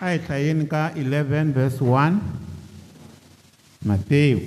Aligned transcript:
a 0.00 0.06
hi 0.12 0.18
hlayeni 0.18 0.64
ka 0.70 0.90
11 0.94 1.52
vs 1.58 1.76
1 1.82 2.12
matewu 3.84 4.40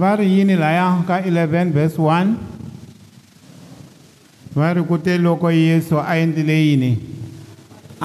va 0.00 0.14
ri 0.16 0.26
yini 0.38 0.54
laya 0.62 0.84
ka 1.08 1.16
11 1.26 1.72
vs 1.76 1.94
1 1.98 2.32
va 4.56 4.72
ri 4.76 4.82
ku 4.88 4.96
te 5.04 5.14
loko 5.26 5.46
yesu 5.50 5.94
a 6.00 6.12
endlile 6.22 6.56
yini 6.68 6.90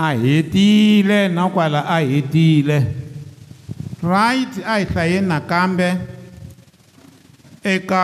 a 0.07 0.09
hetile 0.23 1.19
na 1.35 1.43
kwala 1.53 1.81
a 1.97 1.99
hetile 2.09 2.79
right 4.11 4.53
a 4.63 4.65
hi 4.79 4.85
hlayeni 4.93 5.27
nakambe 5.31 5.87
eka 7.75 8.03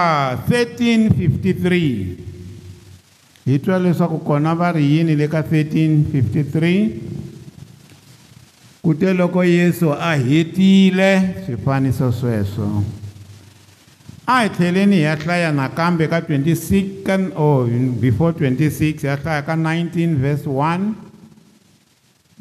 1353 0.50 2.08
hi 3.46 3.54
twa 3.64 3.78
leswaku 3.84 4.18
kona 4.28 4.52
va 4.56 4.68
ri 4.78 4.86
yini 4.96 5.14
le 5.22 5.26
ka 5.36 5.42
1353 5.56 7.13
kute 8.84 9.14
loko 9.16 9.40
Yesu 9.44 9.92
a 9.96 10.14
hetile 10.20 11.36
swifaniso 11.46 12.10
sweswo 12.12 12.84
a 14.28 14.42
hi 14.42 14.50
tlheleni 14.50 14.96
hi 14.96 15.02
ya 15.02 15.14
hlaya 15.16 15.52
nakambe 15.52 16.08
ka 16.08 16.20
26 16.20 16.82
ka 17.06 17.18
or 17.44 17.68
before 18.04 18.34
26 18.34 19.00
hi 19.02 19.08
ya 19.08 19.16
hlaya 19.16 19.42
ka 19.48 19.56
19 19.56 20.16
verse 20.18 20.50
1 20.50 20.80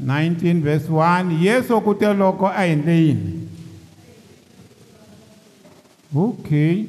19 0.00 0.62
verse 0.62 0.88
1 0.88 1.40
Yesu 1.44 1.80
kute 1.80 2.12
loko 2.14 2.48
a 2.56 2.66
endle 2.66 2.98
yini 3.04 3.48
okay 6.26 6.84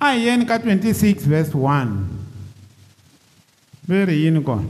a 0.00 0.12
hi 0.14 0.26
yeni 0.26 0.44
ka 0.46 0.56
26 0.58 1.14
verse 1.28 1.52
1 1.52 1.86
ve 3.88 4.04
ri 4.06 4.24
yini 4.24 4.40
kona 4.40 4.64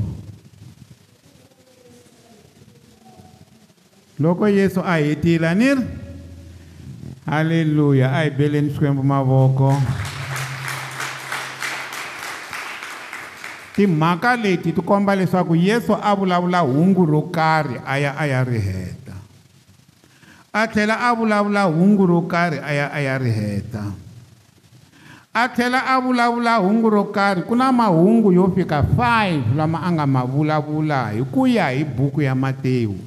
loko 4.19 4.49
yesu 4.51 4.81
a 4.83 4.97
hetile 4.99 5.47
a 5.49 5.55
ni 5.55 5.71
ri 5.75 5.81
halleluya 7.27 8.11
a 8.13 8.23
hi 8.27 8.31
beleni 8.35 8.71
swikwembu 8.75 9.03
mavoko 9.07 9.71
timhaka 13.79 14.35
leti 14.37 14.73
ti 14.75 14.83
komba 14.83 15.15
leswaku 15.17 15.55
yesu 15.57 15.95
a 16.03 16.17
vulavula 16.19 16.59
hungu 16.67 17.07
ro 17.07 17.23
karhi 17.31 17.79
a 17.87 17.95
ya 17.99 18.11
a 18.19 18.27
ya 18.27 18.43
ri 18.45 18.59
heta 18.61 19.15
a 20.53 20.67
tlhela 20.67 20.99
a 21.01 21.15
vulavula 21.15 21.63
hungu 21.71 22.05
ro 22.11 22.21
karhi 22.27 22.59
a 22.59 22.71
ya 22.75 22.87
a 22.93 22.99
ya 23.01 23.15
ri 23.23 23.31
heta 23.31 23.85
a 25.35 25.47
tlhela 25.49 25.79
a 25.87 25.95
vulavula 26.03 26.57
hungu 26.59 26.89
ro 26.91 27.05
karhi 27.15 27.43
ku 27.47 27.55
na 27.55 27.71
mahungu 27.73 28.33
yo 28.35 28.51
fika 28.51 28.83
5 28.83 29.55
lama 29.55 29.79
a 29.81 29.93
nga 29.95 30.07
ma 30.11 30.27
vulavula 30.27 31.11
hi 31.15 31.23
ku 31.33 31.47
ya 31.47 31.71
hi 31.71 31.85
buku 31.87 32.23
ya 32.27 32.35
matewu 32.35 33.07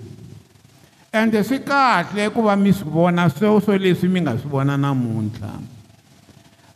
ende 1.13 1.43
swi 1.43 1.57
kahle 1.59 2.29
ku 2.33 2.41
va 2.45 2.53
mi 2.55 2.71
swi 2.73 2.87
vona 2.91 3.25
sweswo 3.29 3.75
leswi 3.77 4.07
mi 4.09 4.21
nga 4.21 4.33
swi 4.39 4.49
vona 4.51 4.77
namuntlha 4.79 5.49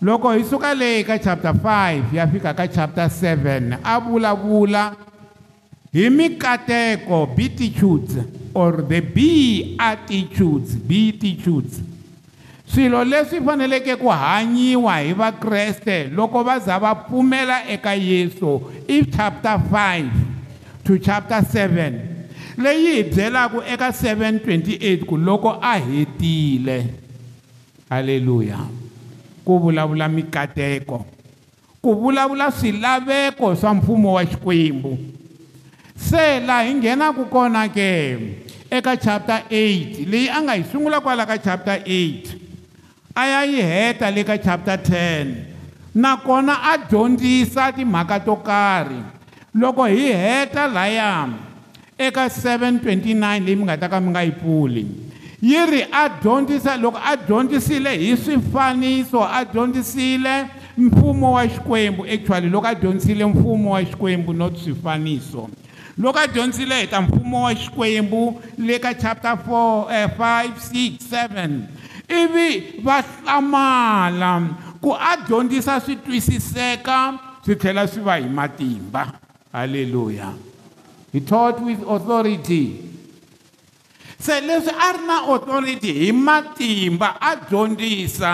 loko 0.01 0.31
hi 0.35 0.43
suka 0.49 0.73
leyi 0.79 1.05
ka 1.07 1.15
chapter 1.25 1.53
5 1.65 2.11
ya 2.13 2.23
fika 2.27 2.51
ka 2.57 2.65
chapter 2.67 3.07
7 3.21 3.79
a 3.83 3.93
vulavula 4.01 4.81
hi 5.93 6.09
mikateko 6.11 7.19
beatitudes 7.37 8.17
or 8.53 8.81
the 8.89 8.99
beatitudes 9.15 10.75
beatitudes 10.89 11.79
swilo 12.67 13.03
leswi 13.07 13.39
faneleke 13.45 13.95
ku 13.97 14.11
hanyiwa 14.11 14.97
hi 15.05 15.13
vakreste 15.21 15.97
loko 16.17 16.43
va 16.43 16.59
za 16.59 16.75
va 16.79 16.91
pfumela 16.95 17.61
eka 17.77 17.93
yesu 17.95 18.59
i 18.87 18.99
chapter 19.15 19.57
5 19.71 20.09
to 20.83 20.97
chapter 20.99 21.39
7 21.41 22.14
leyi 22.57 22.91
hi 22.95 23.03
byelaka 23.03 23.59
eka 23.73 23.89
728 23.91 25.03
ku 25.05 25.17
loko 25.17 25.51
a 25.61 25.75
hetile 25.79 26.85
haleluya 27.89 28.59
ku 29.45 29.59
vulavula 29.59 30.07
mikateko 30.07 31.05
ku 31.83 31.91
vulavula 31.95 32.51
swilaveko 32.51 33.55
swa 33.55 33.73
mfumo 33.73 34.13
wa 34.13 34.25
xikwembu 34.25 34.97
se 35.95 36.39
laha 36.39 36.63
hi 36.63 36.73
nghenaka 36.75 37.23
kona 37.25 37.67
ke 37.69 37.89
eka 38.69 38.95
chapter 38.97 39.41
8 39.51 40.05
leyi 40.11 40.29
a 40.29 40.41
nga 40.43 40.53
hi 40.55 40.63
sungula 40.71 41.01
kwala 41.03 41.25
ka 41.27 41.37
chapter 41.37 41.83
8 41.83 42.39
a 43.15 43.23
ya 43.27 43.41
yi 43.43 43.59
heta 43.61 44.07
le 44.11 44.23
ka 44.23 44.37
chapter 44.37 44.77
10 44.79 45.51
nakona 45.95 46.53
a 46.71 46.77
dyondzisa 46.77 47.71
timhaka 47.75 48.19
to 48.19 48.35
karhi 48.35 49.03
loko 49.55 49.83
hi 49.85 50.07
heta 50.11 50.67
laya 50.67 51.27
eka 51.97 52.25
729 52.29 53.39
leyi 53.45 53.55
mi 53.55 53.63
nga 53.63 53.77
ta 53.79 53.87
ka 53.89 53.99
mi 54.03 54.09
nga 54.11 54.21
yi 54.27 54.31
pfuli 54.35 54.83
yi 55.41 55.59
ri 55.69 55.81
a 55.91 56.09
dyondzisa 56.21 56.75
loko 56.81 56.99
a 56.99 57.15
dyondzisile 57.15 57.91
hi 57.97 58.15
swifaniso 58.17 59.23
a 59.23 59.45
dyondzisile 59.45 60.45
mfumo 60.77 61.31
wa 61.33 61.43
xikwembu 61.47 62.03
actually 62.05 62.49
loko 62.49 62.67
a 62.67 62.75
dyondzisile 62.75 63.25
mfumo 63.25 63.71
wa 63.73 63.81
xikwembu 63.83 64.33
not 64.33 64.57
swifaniso 64.63 65.49
loko 65.97 66.19
a 66.19 66.27
dyondzisile 66.27 66.81
hi 66.81 66.87
ta 66.87 67.01
mfumo 67.01 67.43
wa 67.43 67.55
xikwembu 67.55 68.41
le 68.57 68.79
ka 68.79 68.93
chapter 68.93 69.35
4 69.47 70.09
5 70.17 70.49
6 70.71 70.97
7 71.11 71.49
ivi 72.09 72.81
va 72.83 72.99
hlamala 73.01 74.33
ku 74.81 74.91
a 74.91 75.15
dyondzisa 75.29 75.79
swi 75.79 75.95
twisiseka 75.95 76.99
swi 77.45 77.55
tlhela 77.55 77.87
swi 77.87 78.01
va 78.03 78.15
hi 78.17 78.27
matimba 78.29 79.11
halleluya 79.53 80.27
hi 81.15 81.19
taught 81.29 81.57
with 81.67 81.79
authority 81.95 82.61
se 84.25 84.35
leswi 84.47 84.71
a 84.75 84.89
ri 84.97 85.03
na 85.09 85.17
authority 85.33 85.91
hi 86.03 86.07
matimba 86.11 87.09
a 87.21 87.31
dyondzisa 87.47 88.31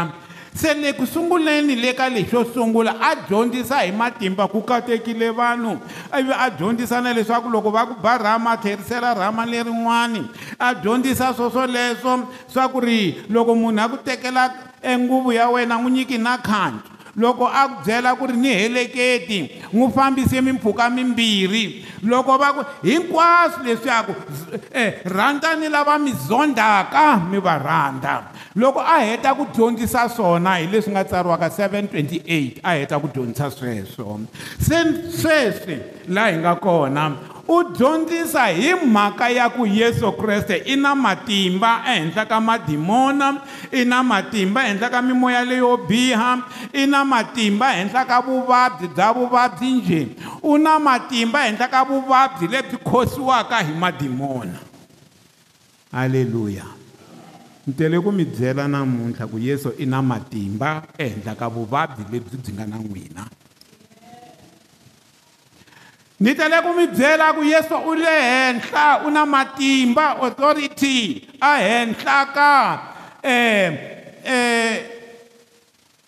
se 0.53 0.73
le 0.73 0.91
ku 0.93 1.05
sunguleni 1.05 1.75
le 1.77 1.93
ka 1.93 2.07
lexo 2.09 2.43
sungula 2.53 2.93
a 2.97 3.11
dyondzisa 3.29 3.77
hi 3.85 3.91
matimba 3.93 4.47
ku 4.53 4.61
katekile 4.71 5.29
vanhu 5.41 5.77
ivi 6.19 6.33
a 6.45 6.49
dyondzisa 6.49 7.01
na 7.01 7.13
leswaku 7.13 7.49
loko 7.53 7.69
va 7.69 7.85
ku 7.85 7.95
ba 8.01 8.17
rhama 8.17 8.57
tlherisela 8.57 9.13
rhama 9.13 9.45
lerin'wani 9.45 10.21
a 10.57 10.73
dyondzisa 10.73 11.33
swoswoleswo 11.37 12.13
swa 12.51 12.65
ku 12.73 12.79
ri 12.81 12.99
loko 13.29 13.53
munhu 13.53 13.77
a 13.85 13.89
ku 13.93 13.97
tekela 14.01 14.43
enguvu 14.81 15.33
ya 15.37 15.49
wena 15.53 15.77
n'wi 15.77 15.91
nyiki 16.01 16.17
na 16.17 16.37
khantu 16.41 16.89
loko 17.17 17.43
a 17.47 17.67
ku 17.67 17.75
byela 17.83 18.15
ku 18.17 18.25
ri 18.27 18.37
ni 18.37 18.53
heleketi 18.55 19.39
n'wi 19.75 19.87
fambise 19.91 20.39
mimpfhuka 20.39 20.87
mimbirhi 20.89 21.83
loko 22.07 22.37
va 22.39 22.53
ku 22.55 22.61
hinkwaswo 22.87 23.63
leswiyaku 23.67 24.11
um 24.11 24.59
eh, 24.71 25.01
rhandzani 25.03 25.67
lava 25.67 25.97
mi 25.99 26.13
zondzaka 26.15 27.19
mi 27.27 27.39
va 27.39 27.57
rhandza 27.59 28.31
loko 28.55 28.79
a 28.79 29.01
heta 29.03 29.33
ku 29.35 29.47
dyondzisa 29.51 30.07
swona 30.07 30.55
hi 30.59 30.67
leswi 30.71 30.91
nga 30.95 31.03
tsariwaka 31.03 31.49
728 31.49 32.61
a 32.63 32.71
heta 32.79 32.99
ku 32.99 33.07
dyondzisa 33.11 33.51
sweswo 33.51 34.19
se 34.59 34.79
sweswi 35.11 35.75
laha 36.07 36.31
hi 36.31 36.37
nga 36.39 36.55
kona 36.55 37.03
u 37.57 37.63
dyondzisa 37.77 38.45
hi 38.47 38.73
mhaka 38.75 39.29
ya 39.29 39.49
ku 39.49 39.65
yesu 39.65 40.11
kreste 40.19 40.55
i 40.55 40.75
na 40.75 40.95
matimba 40.95 41.71
ehenhla 41.93 42.23
ka 42.31 42.39
madimona 42.41 43.27
i 43.71 43.81
na 43.91 43.99
matimba 44.03 44.59
ehenhla 44.65 44.87
ka 44.93 44.99
mimoya 45.01 45.43
leyo 45.49 45.77
biha 45.89 46.33
i 46.81 46.85
na 46.91 46.99
matimba 47.05 47.67
ehenhla 47.75 48.01
ka 48.11 48.17
vuvabyi 48.27 48.87
bya 48.95 49.09
vuvabyi 49.17 49.69
njhe 49.77 50.03
u 50.49 50.57
na 50.57 50.73
matimba 50.79 51.39
ehenhla 51.45 51.67
ka 51.73 51.81
vuvabyi 51.89 52.45
lebyi 52.53 52.77
khosiwaka 52.87 53.57
hi 53.65 53.73
madimona 53.83 54.57
halleluya 55.91 56.65
ni 57.67 57.73
tele 57.73 57.99
ku 57.99 58.11
mi 58.11 58.25
byela 58.25 58.67
namuntlha 58.67 59.27
ku 59.27 59.37
yesu 59.39 59.69
i 59.77 59.85
na 59.85 60.01
matimba 60.01 60.69
ehenhla 60.97 61.33
ka 61.39 61.47
vuvabyi 61.55 62.03
lebyi 62.11 62.27
byi 62.41 62.51
nga 62.55 62.65
na 62.65 62.77
n'wina 62.83 63.25
ni 66.21 66.35
tele 66.35 66.57
ku 66.61 66.69
mi 66.77 66.85
byela 66.95 67.27
ku 67.35 67.41
yesu 67.51 67.75
u 67.89 67.93
le 67.97 68.13
henhla 68.29 68.87
u 69.07 69.09
na 69.09 69.25
matimba 69.25 70.05
authority 70.23 70.97
a 71.41 71.53
henhla 71.65 72.17
ka 72.35 72.49
um 73.25 73.73
um 74.33 74.75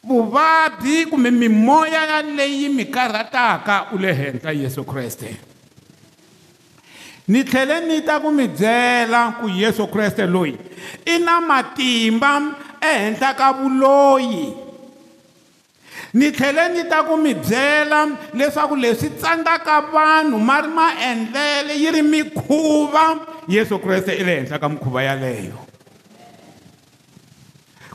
vuvabyi 0.08 1.06
kumbe 1.10 1.30
mimoya 1.32 2.22
leyi 2.22 2.70
mi 2.70 2.86
karhataka 2.86 3.76
u 3.94 3.98
le 3.98 4.12
henhla 4.14 4.52
yesu 4.54 4.84
kreste 4.84 5.32
ni 7.28 7.42
tlhele 7.44 7.78
ni 7.88 8.02
ta 8.08 8.16
ku 8.22 8.30
mi 8.32 8.48
byela 8.48 9.38
ku 9.42 9.48
yesu 9.50 9.88
kreste 9.90 10.26
loyi 10.30 10.54
i 11.14 11.18
na 11.26 11.42
matimba 11.42 12.32
ehenhla 12.92 13.34
ka 13.40 13.50
vuloyi 13.54 14.63
ni 16.14 16.32
tlhele 16.32 16.70
ni 16.70 16.82
ta 16.90 17.00
ku 17.08 17.16
mi 17.18 17.34
byela 17.34 18.00
leswaku 18.38 18.76
leswi 18.84 19.10
tsandzaka 19.18 19.76
vanhu 19.94 20.38
ma 20.48 20.62
ri 20.62 20.70
maendlele 20.78 21.74
yi 21.84 21.90
ri 21.96 22.02
mikhuva 22.02 23.06
yesu 23.48 23.78
kreste 23.82 24.14
i 24.22 24.24
le 24.28 24.34
henhla 24.40 24.60
ka 24.62 24.70
mikhuva 24.70 25.02
yaleyo 25.08 25.58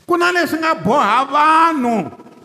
ku 0.07 0.13
na 0.19 0.27
leswi 0.35 0.57
nga 0.59 0.73
boha 0.83 1.17
vanhu 1.33 1.95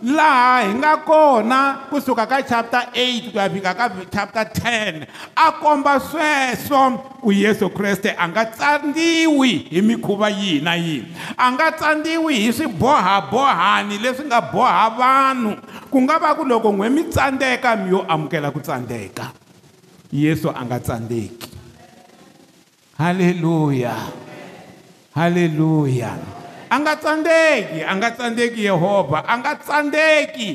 laha 0.04 0.62
hi 0.62 0.74
nga 0.74 0.96
kona 0.96 1.76
kusuka 1.90 2.26
ka 2.28 2.38
chapter 2.44 2.84
8 2.92 3.32
ku 3.32 3.38
ya 3.40 3.48
fika 3.48 3.72
ka 3.72 3.86
chapter 4.12 4.44
10 4.44 5.08
a 5.32 5.48
komba 5.56 5.96
sweswo 6.00 6.82
ku 7.24 7.32
yesu 7.32 7.72
kreste 7.72 8.12
a 8.12 8.28
nga 8.28 8.44
tsandziwi 8.44 9.72
hi 9.72 9.80
mikhuva 9.80 10.28
yihi 10.28 10.60
na 10.60 10.76
yihi 10.76 11.08
a 11.40 11.46
nga 11.56 11.66
tsandziwi 11.72 12.34
hi 12.44 12.48
swibohabohani 12.52 13.96
leswi 14.04 14.28
nga 14.28 14.40
boha 14.52 14.86
vanhu 15.00 15.52
ku 15.88 15.96
nga 16.04 16.16
va 16.20 16.36
ku 16.36 16.44
loko 16.44 16.68
n'we 16.76 16.88
mi 16.92 17.02
tsandzeka 17.08 17.72
mi 17.80 17.96
yo 17.96 18.04
amukela 18.04 18.52
ku 18.52 18.60
tsandzeka 18.60 19.32
yesu 20.12 20.52
a 20.52 20.60
nga 20.68 20.78
tsandzeki 20.84 21.48
haleluya 23.00 23.96
haleluya 25.16 26.12
a 26.70 26.76
nga 26.80 26.94
tsandzeki 26.96 27.80
a 27.82 27.92
nga 27.96 28.08
tsandzeki 28.14 28.60
yehovha 28.66 29.20
a 29.26 29.34
nga 29.40 29.52
tsandzeki 29.58 30.48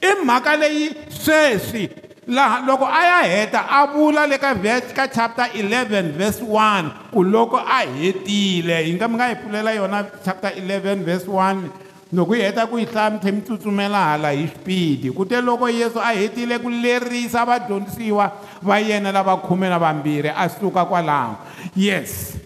i 0.00 0.10
mhaka 0.24 0.56
leyi 0.56 0.86
sweswi 1.08 1.88
laha 2.30 2.62
loko 2.66 2.86
a 2.86 3.00
ya 3.06 3.18
heta 3.26 3.60
a 3.68 3.86
vula 3.90 4.26
le 4.26 4.38
ka 4.38 4.54
ka 4.96 5.04
chapter 5.10 5.48
11 5.54 6.14
verse 6.18 6.40
1 6.42 7.12
ku 7.12 7.20
loko 7.26 7.56
a 7.58 7.82
hetile 7.98 8.84
hi 8.86 8.92
nga 8.94 9.06
mi 9.08 9.14
nga 9.18 9.28
yi 9.34 9.36
pfulela 9.42 9.70
yona 9.74 10.00
chapter 10.24 10.54
11 10.54 11.02
verse 11.04 11.26
1 11.26 12.14
loko 12.14 12.32
hi 12.32 12.42
heta 12.48 12.64
ku 12.70 12.78
yi 12.78 12.86
hlaya 12.86 13.10
mi 13.10 13.18
tlhe 13.18 13.32
mi 13.34 13.40
tsutsumela 13.42 14.14
hala 14.14 14.30
hi 14.32 14.46
xipidi 14.46 15.10
kute 15.10 15.36
loko 15.42 15.66
yesu 15.68 15.98
a 16.00 16.14
hetile 16.14 16.58
ku 16.62 16.70
lerisa 16.70 17.44
vadyondzisiwa 17.44 18.24
va 18.62 18.76
yena 18.80 19.10
lava 19.12 19.36
khume 19.42 19.68
na 19.68 19.78
vambirhi 19.80 20.30
a 20.30 20.48
suka 20.48 20.86
kwalaho 20.86 21.34
yes 21.74 22.38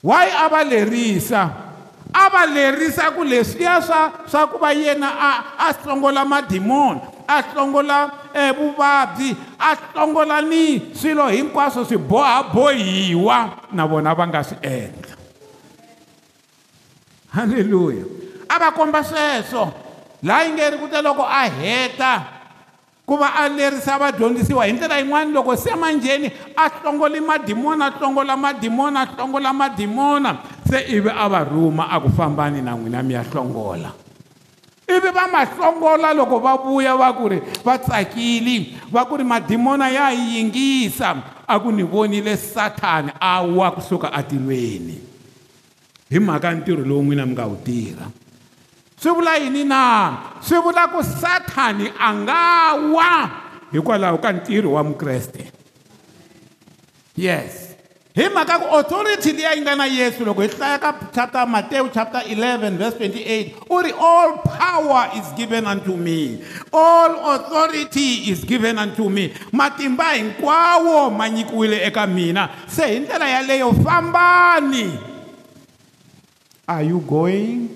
why 0.00 0.24
a 0.32 0.48
va 0.48 0.64
lerisa 0.64 1.65
a 2.16 2.28
va 2.32 2.46
lerisa 2.48 3.10
ku 3.14 3.20
leswiya 3.24 3.80
swa 3.84 4.12
swa 4.30 4.46
ku 4.48 4.56
va 4.58 4.72
yena 4.74 5.08
a 5.28 5.30
a 5.66 5.68
hlongola 5.84 6.24
mademon 6.24 6.96
a 7.28 7.42
hlongola 7.44 7.98
eh, 8.34 8.52
vuvabyi 8.56 9.36
a 9.60 9.74
hlongola 9.92 10.40
ni 10.42 10.94
swilo 10.96 11.28
hinkwaswo 11.28 11.84
swi 11.84 11.96
bohabohiwa 12.00 13.50
na 13.76 13.84
vona 13.86 14.14
va 14.16 14.24
nga 14.32 14.40
swi 14.44 14.56
endla 14.64 15.14
halleluya 17.36 18.04
a 18.48 18.54
va 18.58 18.70
komba 18.72 19.04
sweswo 19.04 19.68
laha 20.24 20.44
yi 20.44 20.50
nge 20.52 20.70
ri 20.70 20.76
ku 20.78 20.88
te 20.88 21.02
loko 21.02 21.22
a 21.28 21.44
heta 21.52 22.35
ku 23.06 23.16
va 23.16 23.30
a 23.38 23.48
lerisa 23.48 23.98
vadyondzisiwa 23.98 24.64
hi 24.66 24.72
ndlela 24.72 24.98
yin'wana 24.98 25.30
loko 25.30 25.56
se 25.56 25.74
manjheni 25.74 26.30
a 26.56 26.68
hlongole 26.68 27.20
madimona 27.20 27.86
a 27.86 27.90
hlongola 27.90 28.36
madimona 28.36 29.00
a 29.00 29.06
hlongola 29.06 29.52
madimona 29.52 30.38
se 30.70 30.80
ivi 30.96 31.08
a 31.10 31.28
va 31.28 31.44
rhuma 31.44 31.86
a 31.90 32.00
ku 32.00 32.08
fambani 32.16 32.62
na 32.62 32.72
n'wina 32.74 33.02
mi 33.02 33.14
ya 33.14 33.22
hlongola 33.22 33.92
ivi 34.88 35.08
va 35.18 35.24
ma 35.32 35.44
hlongola 35.44 36.12
loko 36.14 36.38
va 36.40 36.56
vuya 36.56 36.96
va 36.96 37.12
ku 37.12 37.28
ri 37.28 37.38
va 37.64 37.78
tsakile 37.78 38.58
va 38.92 39.04
ku 39.06 39.16
ri 39.16 39.24
madimona 39.24 39.88
ya 39.88 40.10
yingisa 40.10 41.14
a 41.46 41.60
ku 41.60 41.70
ni 41.72 41.82
vonile 41.82 42.36
sathana 42.36 43.14
a 43.20 43.42
wa 43.42 43.70
kusuka 43.70 44.12
atilweni 44.12 44.98
hi 46.10 46.18
mhaka 46.18 46.52
ntirho 46.54 46.82
lowu 46.84 47.02
n'wina 47.02 47.26
mi 47.26 47.32
nga 47.32 47.46
wu 47.46 47.56
tirha 47.56 48.10
swi 49.02 49.10
vula 49.12 49.36
yini 49.36 49.64
na 49.64 50.16
swi 50.40 50.58
vula 50.60 50.88
ku 50.88 51.02
sathani 51.04 51.92
a 52.00 52.08
nga 52.16 52.72
wa 52.94 53.10
hikwalaho 53.72 54.18
ka 54.18 54.32
ntirho 54.32 54.72
wa 54.72 54.82
mukreste 54.84 55.52
yes 57.16 57.76
hi 58.16 58.28
mhaka 58.32 58.56
ku 58.58 58.64
authority 58.72 59.32
leyi 59.36 59.44
a 59.46 59.52
yi 59.54 59.60
nga 59.60 59.76
na 59.76 59.84
yesu 59.84 60.24
loko 60.24 60.40
hi 60.40 60.48
hlaya 60.48 60.78
ka 60.80 60.94
chapter 61.12 61.44
matewu 61.46 61.88
chapter 61.92 62.20
11 62.24 62.76
verse 62.80 62.96
28 62.96 63.68
u 63.68 63.76
ri 63.84 63.92
all 63.92 64.40
power 64.56 65.12
is 65.20 65.28
given 65.36 65.68
unto 65.68 65.92
me 65.96 66.40
all 66.72 67.36
authority 67.36 68.32
is 68.32 68.48
given 68.48 68.78
unto 68.80 69.10
me 69.12 69.28
matimba 69.52 70.12
hinkwawo 70.16 71.10
ma 71.12 71.28
nyikiwile 71.28 71.84
eka 71.84 72.06
mina 72.06 72.48
se 72.66 72.86
hi 72.86 72.98
ndlela 73.00 73.28
yaleyo 73.28 73.72
fambani 73.84 74.88
are 76.66 76.84
you 76.86 76.98
going 77.00 77.68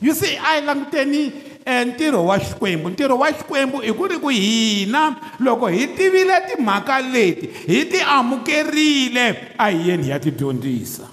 you 0.00 0.16
see 0.16 0.34
a 0.34 0.40
hi 0.40 0.60
languteni 0.60 1.30
eh, 1.64 1.84
ntirho 1.86 2.24
wa 2.24 2.40
xikwembu 2.40 2.88
ntirho 2.90 3.16
wa 3.20 3.28
xikwembu 3.32 3.82
i 3.84 3.92
ku 3.92 4.06
ri 4.08 4.16
ku 4.18 4.28
hina 4.32 5.16
loko 5.44 5.66
hi 5.68 5.86
tivile 5.92 6.40
timhaka 6.48 7.00
leti 7.04 7.46
hi 7.68 7.84
ti 7.86 8.00
amukerile 8.00 9.54
a 9.60 9.70
hi 9.70 9.88
yeni 9.92 10.02
hi 10.02 10.10
ya 10.10 10.20
ti 10.20 10.30
dyondzisa 10.32 11.04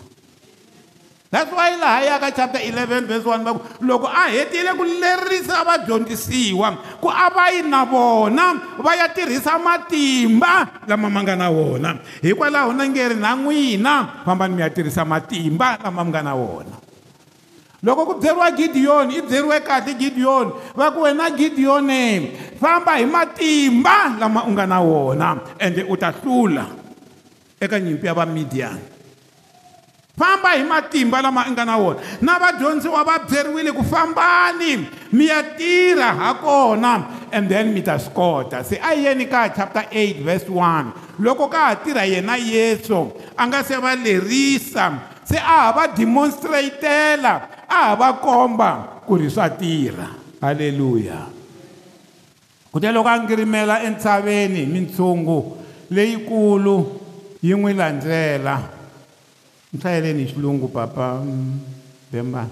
that's 1.32 1.52
why 1.52 1.76
laha 1.76 2.02
ya 2.02 2.20
ka 2.24 2.32
chapter 2.32 2.62
11 2.64 3.06
verse 3.12 3.28
1 3.28 3.44
va 3.44 3.54
ku 3.60 3.86
loko 3.86 4.08
a 4.08 4.32
hetile 4.32 4.72
ku 4.80 4.84
lerisa 4.88 5.64
vadyondzisiwa 5.68 7.00
ku 7.04 7.12
a 7.12 7.28
va 7.30 7.52
yi 7.52 7.68
na 7.68 7.84
vona 7.84 8.56
va 8.80 8.92
ya 8.96 9.12
tirhisa 9.12 9.60
matimba 9.60 10.68
lama 10.88 11.12
ma 11.12 11.20
nga 11.28 11.36
na 11.36 11.52
wona 11.52 12.00
hikwalaho 12.24 12.72
na 12.72 12.88
ngeri 12.88 13.20
na 13.20 13.36
n'wina 13.36 14.24
famba 14.24 14.48
ni 14.48 14.56
mi 14.56 14.62
ya 14.64 14.72
tirhisa 14.72 15.04
matimba 15.04 15.76
lama 15.84 16.04
mi 16.04 16.10
nga 16.16 16.24
na 16.24 16.36
wona 16.40 16.87
loko 17.88 18.04
ku 18.06 18.14
byeriwa 18.20 18.48
gidiyoni 18.52 19.14
i 19.24 19.24
byeriwe 19.24 19.58
kahle 19.64 19.94
gidiyoni 19.96 20.52
va 20.76 20.92
ku 20.92 21.08
wena 21.08 21.32
gidiyoni 21.32 22.32
famba 22.60 23.00
hi 23.00 23.06
matimba 23.08 24.12
lama 24.20 24.44
u 24.44 24.52
nga 24.52 24.66
na 24.68 24.80
wona 24.84 25.30
ende 25.60 25.88
u 25.88 25.96
ta 25.96 26.12
hlula 26.12 26.66
eka 27.64 27.80
nyimpi 27.80 28.08
ya 28.08 28.14
vamidiyani 28.14 28.82
famba 30.20 30.50
hi 30.60 30.64
matimba 30.68 31.22
lama 31.22 31.48
i 31.48 31.52
nga 31.56 31.64
na 31.64 31.76
wona 31.78 32.00
na 32.22 32.34
vadyondziwa 32.40 33.04
va 33.08 33.16
byeriwile 33.24 33.72
ku 33.72 33.84
fambani 33.88 34.84
mi 35.16 35.32
ya 35.32 35.44
tirha 35.56 36.12
ha 36.12 36.34
kona 36.44 36.94
and 37.32 37.48
then 37.48 37.72
mi 37.72 37.82
ta 37.82 37.96
swi 38.00 38.12
kota 38.12 38.64
se 38.68 38.76
a 38.84 38.92
yeni 39.00 39.26
ka 39.32 39.48
chapter 39.56 39.88
8 39.92 40.28
verse 40.28 40.50
1 40.52 41.24
loko 41.24 41.48
ka 41.48 41.72
ha 41.72 41.76
tirha 41.76 42.04
yena 42.04 42.36
yesu 42.36 43.16
a 43.38 43.48
nga 43.48 43.64
se 43.64 43.80
va 43.80 43.96
lerisa 43.96 45.16
se 45.28 45.36
a 45.38 45.42
ha 45.68 45.72
va 45.76 45.88
demonstratela 45.88 47.32
a 47.68 47.92
ha 47.92 47.96
va 48.00 48.12
komba 48.24 48.72
ku 49.06 49.18
ri 49.20 49.28
swa 49.30 49.50
tirha 49.60 50.08
halleluya 50.42 51.28
kute 52.72 52.90
loko 52.96 53.10
a 53.10 53.20
ngirimela 53.20 53.76
entshaveni 53.88 54.62
mintshungu 54.74 55.38
leyikulu 55.92 56.76
yi 57.44 57.54
n'wi 57.60 57.74
landzela 57.74 58.56
nhlayeleni 59.76 60.24
hi 60.24 60.32
xilungu 60.32 60.68
papa 60.72 61.20
bemba 62.12 62.48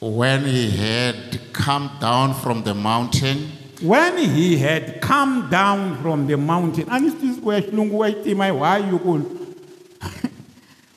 when 0.00 0.44
he 0.46 0.70
had 0.70 1.14
come 1.52 1.90
down 2.00 2.32
from 2.34 2.62
the 2.64 2.74
mountain 2.74 3.38
when 3.82 4.16
he 4.16 4.56
had 4.56 4.98
come 5.02 5.48
down 5.50 5.98
from 6.00 6.26
the 6.26 6.36
mountain 6.36 6.86
a 6.88 6.98
ni 7.00 7.10
swi 7.10 7.20
twisi 7.20 7.40
ku 7.42 7.52
ya 7.52 7.60
xilungu 7.62 7.96
wa 8.00 8.06
yi 8.08 8.14
tima 8.24 8.44
hi 8.44 8.52
why 8.52 8.78
yikulu 8.92 9.39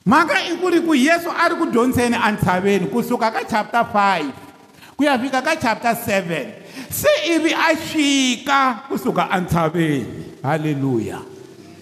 mhaka 0.06 0.36
i 0.52 0.56
ku 0.60 0.68
ri 0.70 0.80
ku 0.84 0.92
yesu 0.92 1.32
a 1.32 1.48
ri 1.48 1.56
ku 1.56 1.66
dyondzeni 1.72 2.16
entshaveni 2.20 2.92
kusuka 2.92 3.32
ka 3.32 3.42
chapter 3.48 3.84
5 3.88 5.00
ku 5.00 5.08
ya 5.08 5.16
fika 5.16 5.40
ka 5.40 5.56
chapter 5.56 5.96
7 5.96 6.92
se 6.92 7.12
ivi 7.32 7.56
a 7.56 7.72
fika 7.78 8.84
kusuka 8.92 9.24
entshaveni 9.32 10.36
halleluya 10.44 11.24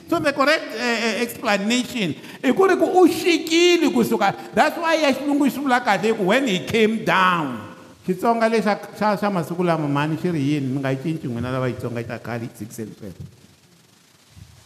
so 0.05 0.21
the 0.21 0.29
correct 0.37 0.61
uh, 0.77 1.17
explanation 1.17 2.13
i 2.45 2.53
ku 2.53 2.61
ri 2.69 2.77
ku 2.77 2.85
u 2.85 3.09
xikile 3.09 3.89
kusuka 3.89 4.29
that's 4.53 4.77
why 4.77 4.93
ya 5.01 5.09
xilungu 5.17 5.49
xi 5.49 5.57
vula 5.57 5.81
kahle 5.81 6.13
hi 6.13 6.13
ku 6.13 6.29
when 6.29 6.45
he 6.45 6.61
came 6.69 7.01
down 7.01 7.57
xitsonga 8.05 8.45
lexi 8.45 8.69
xa 9.01 9.17
masiku 9.33 9.65
lama 9.65 9.89
mhani 9.89 10.21
xi 10.21 10.29
ri 10.29 10.41
yini 10.53 10.69
ni 10.69 10.77
nga 10.77 10.93
cinci 10.93 11.25
n'wina 11.25 11.49
lava 11.49 11.73
xitsonga 11.73 12.05
xa 12.05 12.21
khale 12.21 12.45
six 12.53 12.77
and 12.85 12.93
fee 13.01 13.40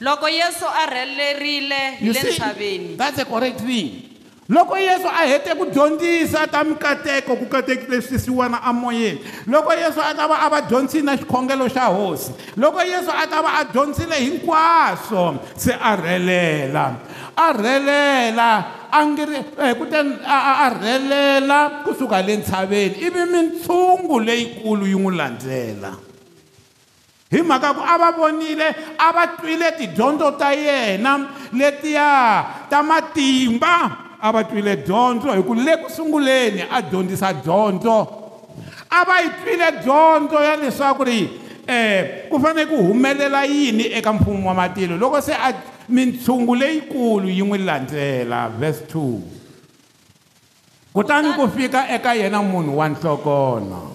loko 0.01 0.27
yesu 0.27 0.65
a 0.67 0.85
rhelerile 0.91 1.97
lentshaveni 2.03 2.97
that's 2.97 3.17
a 3.17 3.23
correct 3.25 3.61
thing 3.61 4.03
loko 4.49 4.73
yesu 4.75 5.05
a 5.07 5.25
hete 5.39 5.55
ku 5.55 5.65
dyondzisa 5.71 6.51
ta 6.51 6.63
mikateko 6.67 7.39
ku 7.39 7.45
katekile 7.47 8.01
swisiwana 8.03 8.59
amoyeni 8.63 9.21
loko 9.47 9.71
yesu 9.71 10.01
a 10.03 10.11
ta 10.13 10.27
va 10.27 10.43
a 10.45 10.49
va 10.49 10.61
dyondzile 10.67 11.01
na 11.03 11.15
xikhongelo 11.17 11.71
xa 11.71 11.87
hosi 11.95 12.33
loko 12.57 12.79
yesu 12.83 13.07
a 13.09 13.23
ta 13.25 13.41
va 13.41 13.55
a 13.59 13.63
dyondzile 13.71 14.15
hinkwaswo 14.19 15.39
se 15.55 15.71
a 15.71 15.95
rhelela 15.95 16.99
a 17.37 17.53
rhelela 17.53 18.65
a 18.91 19.05
ngiri 19.05 19.37
eh, 19.63 19.75
kuteni 19.79 20.17
a 20.27 20.69
rhelela 20.75 21.83
kusuka 21.87 22.21
le 22.21 22.35
ntshaveni 22.37 22.95
ivi 22.99 23.23
mintshungu 23.31 24.19
leyikulu 24.19 24.85
yi 24.87 24.97
n'wi 24.99 25.15
landzela 25.15 26.04
hi 27.31 27.41
mhaka 27.41 27.73
ku 27.75 27.81
a 27.81 27.97
va 27.97 28.11
vonile 28.13 28.67
a 28.97 29.07
va 29.13 29.25
twile 29.37 29.71
tidyondzo 29.77 30.31
ta 30.37 30.51
yena 30.53 31.19
letiya 31.57 32.43
ta 32.69 32.81
matimba 32.83 33.97
a 34.21 34.31
va 34.31 34.43
twile 34.43 34.75
dyondzo 34.85 35.33
hi 35.33 35.41
ku 35.41 35.53
le 35.53 35.77
ku 35.81 35.89
sunguleni 35.89 36.61
a 36.69 36.81
dyondzisa 36.81 37.33
dyondzo 37.33 37.97
a 38.89 39.03
va 39.03 39.19
yi 39.21 39.29
twile 39.41 39.71
dyondzo 39.81 40.37
ya 40.43 40.55
leswaku 40.55 41.03
ri 41.09 41.19
um 41.67 42.07
ku 42.29 42.39
fanele 42.39 42.65
ku 42.69 42.75
humelela 42.77 43.43
yini 43.45 43.83
eka 43.97 44.13
mfumo 44.13 44.49
wa 44.49 44.55
matilo 44.55 44.97
loko 44.97 45.21
se 45.21 45.33
a 45.33 45.51
mintshungu 45.89 46.55
leyikulu 46.55 47.29
yi 47.29 47.41
n'wi 47.41 47.57
landzela 47.57 48.49
verse 48.59 48.83
2 48.93 49.17
kutani 50.93 51.33
ku 51.33 51.49
fika 51.49 51.89
eka 51.89 52.13
yena 52.13 52.41
munhu 52.41 52.77
wa 52.77 52.89
nhlokona 52.89 53.94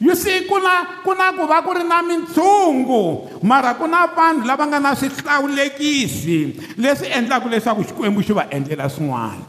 you 0.00 0.16
see 0.16 0.48
ku 0.48 0.56
na 0.56 1.04
ku 1.04 1.12
na 1.12 1.28
ku 1.36 1.44
va 1.44 1.60
ku 1.60 1.76
ri 1.76 1.84
na 1.84 2.00
mintshungu 2.00 3.28
mara 3.44 3.76
ku 3.76 3.84
na 3.84 4.08
vanhu 4.08 4.48
lava 4.48 4.64
nga 4.64 4.80
na 4.80 4.96
swihlawulekisi 4.96 6.72
leswi 6.80 7.06
endlaka 7.12 7.44
leswaku 7.52 7.84
xikwembu 7.84 8.24
xi 8.24 8.32
va 8.32 8.48
endlela 8.48 8.88
swin'wana 8.88 9.44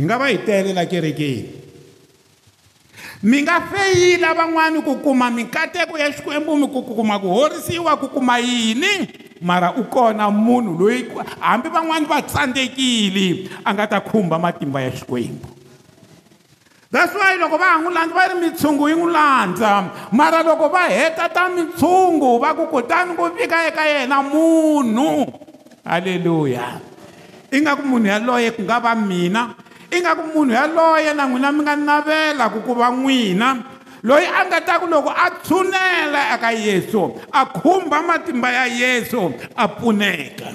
hi 0.00 0.02
nga 0.08 0.16
va 0.16 0.32
hi 0.32 0.40
tele 0.48 0.72
la 0.72 0.88
kerekeni 0.88 1.60
mi 3.28 3.44
nga 3.44 3.60
feyila 3.70 4.32
van'wani 4.34 4.80
ku 4.80 5.04
kuma 5.04 5.28
minkateko 5.28 6.00
ya 6.00 6.08
xikwembu 6.08 6.56
mi 6.64 6.66
ku 6.72 6.80
kuma 6.80 7.20
ku 7.20 7.28
horisiwa 7.28 8.00
ku 8.00 8.08
kuma 8.08 8.40
yini 8.40 9.04
mara 9.44 9.76
u 9.76 9.84
kona 9.84 10.32
munhu 10.32 10.80
loyi 10.80 11.12
hambi 11.44 11.68
van'wani 11.68 12.08
va 12.08 12.24
tsandzekile 12.24 13.52
a 13.68 13.68
nga 13.76 13.84
ta 13.84 14.00
khumba 14.00 14.40
matimba 14.40 14.80
ya 14.80 14.96
xikwembu 14.96 15.60
that's 16.92 17.14
why 17.14 17.36
loko 17.40 17.56
va 17.56 17.68
ha 17.74 17.78
n'wi 17.80 17.90
landza 17.96 18.14
va 18.14 18.26
ri 18.30 18.34
mitshungu 18.42 18.88
yi 18.88 18.94
n'wi 18.94 19.12
landza 19.12 19.70
mara 20.12 20.42
loko 20.42 20.68
va 20.68 20.82
heta 20.90 21.26
ta 21.34 21.48
mitshungu 21.48 22.38
va 22.38 22.52
ku 22.54 22.66
kutani 22.72 23.16
ku 23.16 23.30
fika 23.36 23.66
eka 23.68 23.84
yena 23.92 24.20
munhu 24.22 25.24
halleluya 25.88 26.66
ingaku 27.50 27.82
munhu 27.90 28.08
yaloye 28.14 28.48
ku 28.56 28.60
nga 28.62 28.78
va 28.84 28.92
mina 28.94 29.42
ingaku 29.96 30.22
munhu 30.36 30.52
yaloye 30.54 31.14
na 31.16 31.24
n'wina 31.26 31.52
mi 31.52 31.62
nga 31.62 31.76
navela 31.76 32.44
ku 32.52 32.58
ku 32.66 32.74
va 32.80 32.88
n'wina 32.90 33.48
loyi 34.08 34.26
a 34.38 34.44
nga 34.44 34.60
ta 34.66 34.74
ku 34.80 34.86
loko 34.92 35.08
a 35.24 35.30
tshunela 35.44 36.20
eka 36.34 36.50
yesu 36.66 37.00
a 37.40 37.46
khumba 37.56 38.02
matimba 38.08 38.50
ya 38.52 38.64
yesu 38.68 39.32
a 39.56 39.64
pfuneka 39.68 40.46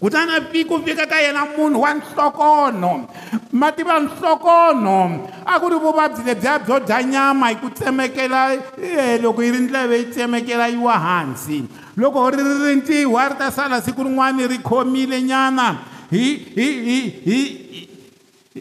kutani 0.00 0.32
a 0.36 0.40
fi 0.52 0.64
ku 0.64 0.82
fika 0.84 1.06
ka 1.06 1.16
yena 1.16 1.46
munhu 1.56 1.80
wa 1.80 1.92
nhlokono 1.94 3.08
mativa 3.52 3.98
nhlokono 4.00 5.24
a 5.44 5.58
ku 5.58 5.68
ri 5.70 5.76
vuvabyi 5.78 6.22
lebyiya 6.24 6.58
byo 6.64 6.78
dya 6.84 7.02
nyama 7.02 7.48
hi 7.48 7.56
ku 7.56 7.70
tsemekela 7.70 8.52
eh, 8.76 9.18
loko 9.22 9.42
yi 9.42 9.50
ri 9.50 9.58
ndleve 9.58 9.96
yi 9.98 10.04
tsemekela 10.12 10.68
yiwa 10.68 10.92
hansi 10.98 11.64
loko 11.96 12.28
ri 12.30 12.42
ri 12.42 12.54
rintiwa 12.68 13.28
ri 13.28 13.34
ta 13.38 13.50
sala 13.50 13.80
siku 13.80 14.02
rin'wana 14.04 14.46
ri 14.46 14.58
khomile 14.60 15.22
nyana 15.22 15.78
hiiiiium 16.10 17.88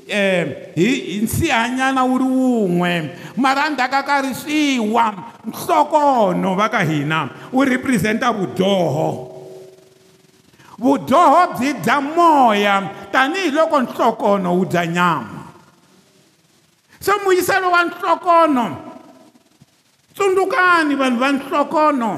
eh, 0.07 0.71
hi 0.75 0.87
hi 0.87 1.21
nsihanyana 1.23 2.03
wu 2.03 2.17
ri 2.17 2.25
wun'we 2.25 3.11
marandhaka 3.35 4.03
ka 4.07 4.21
ri 4.23 4.31
swiwa 4.31 5.11
nhlokono 5.51 6.55
va 6.55 6.69
ka 6.71 6.79
hina 6.79 7.27
u 7.51 7.59
represent-a 7.59 8.31
vudyoho 8.31 9.34
vudoho 10.79 11.55
byi 11.57 11.73
dya 11.83 11.97
moya 12.01 12.91
tanihiloko 13.11 13.79
nhlokono 13.81 14.49
wu 14.57 14.65
dya 14.65 14.85
nyama 14.85 15.51
se 16.99 17.11
muyiselo 17.23 17.71
wa 17.71 17.83
nhlokono 17.85 18.65
tsundzukani 20.15 20.95
vanhu 20.95 21.19
va 21.19 21.31
nhlokono 21.31 22.11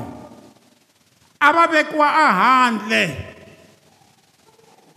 a 1.39 1.47
va 1.55 1.67
vekiwa 1.67 2.07
ahandle 2.07 3.01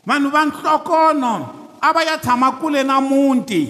vanhu 0.08 0.28
va 0.30 0.42
nhlokono 0.46 1.32
a 1.80 1.92
va 1.94 2.00
ya 2.02 2.18
tshama 2.18 2.50
kule 2.52 2.82
na 2.82 3.00
muti 3.00 3.62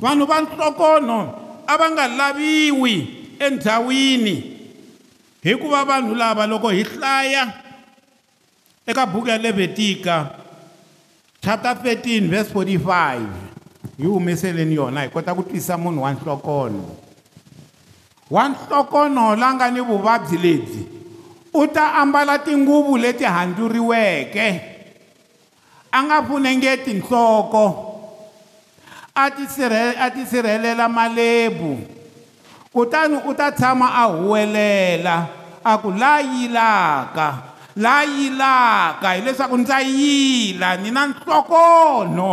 vanhu 0.00 0.26
va 0.26 0.42
nhlokono 0.42 1.16
a 1.66 1.76
va 1.78 1.86
nga 1.94 2.08
laviwi 2.08 2.94
endhawini 3.38 4.34
hikuva 5.42 5.84
vanhu 5.86 6.14
lava 6.14 6.46
loko 6.46 6.68
hi 6.74 6.82
hlaya 6.82 7.52
eka 8.90 9.06
buku 9.06 9.28
ya 9.30 9.38
levetika 9.38 10.26
chapter 11.40 11.74
13 11.78 12.26
verse 12.28 12.50
45 12.50 13.20
yi 13.98 14.06
humeseleni 14.06 14.74
yona 14.74 15.00
hi 15.02 15.08
kota 15.08 15.34
ku 15.34 15.42
twisa 15.42 15.78
munhu 15.78 16.02
wa 16.02 16.10
nhlokono 16.12 16.84
wa 18.30 18.44
nhlokono 18.50 19.36
la 19.38 19.54
nga 19.54 19.70
ni 19.70 19.80
vuvabyi 19.80 20.38
lebyi 20.38 20.82
u 21.54 21.66
ta 21.66 21.94
ambala 22.02 22.38
tinguvu 22.38 22.96
leti 22.98 23.24
handzuriweke 23.24 24.46
a 25.92 25.98
nga 26.02 26.22
pfunengeti 26.22 26.92
nhloko 26.94 27.64
a 30.00 30.10
tisirhelela 30.10 30.88
malebvu 30.88 31.78
kutani 32.74 33.16
u 33.28 33.34
ta 33.38 33.52
tshama 33.52 33.88
a 33.94 34.04
huwelela 34.04 35.16
a 35.64 35.78
ku 35.78 35.90
la 35.90 36.20
yilaka 36.20 37.28
layilaka 37.82 39.08
hileswaku 39.16 39.56
ndza 39.58 39.78
yila 39.80 40.76
ni 40.76 40.90
na 40.90 41.02
nhlokono 41.08 42.28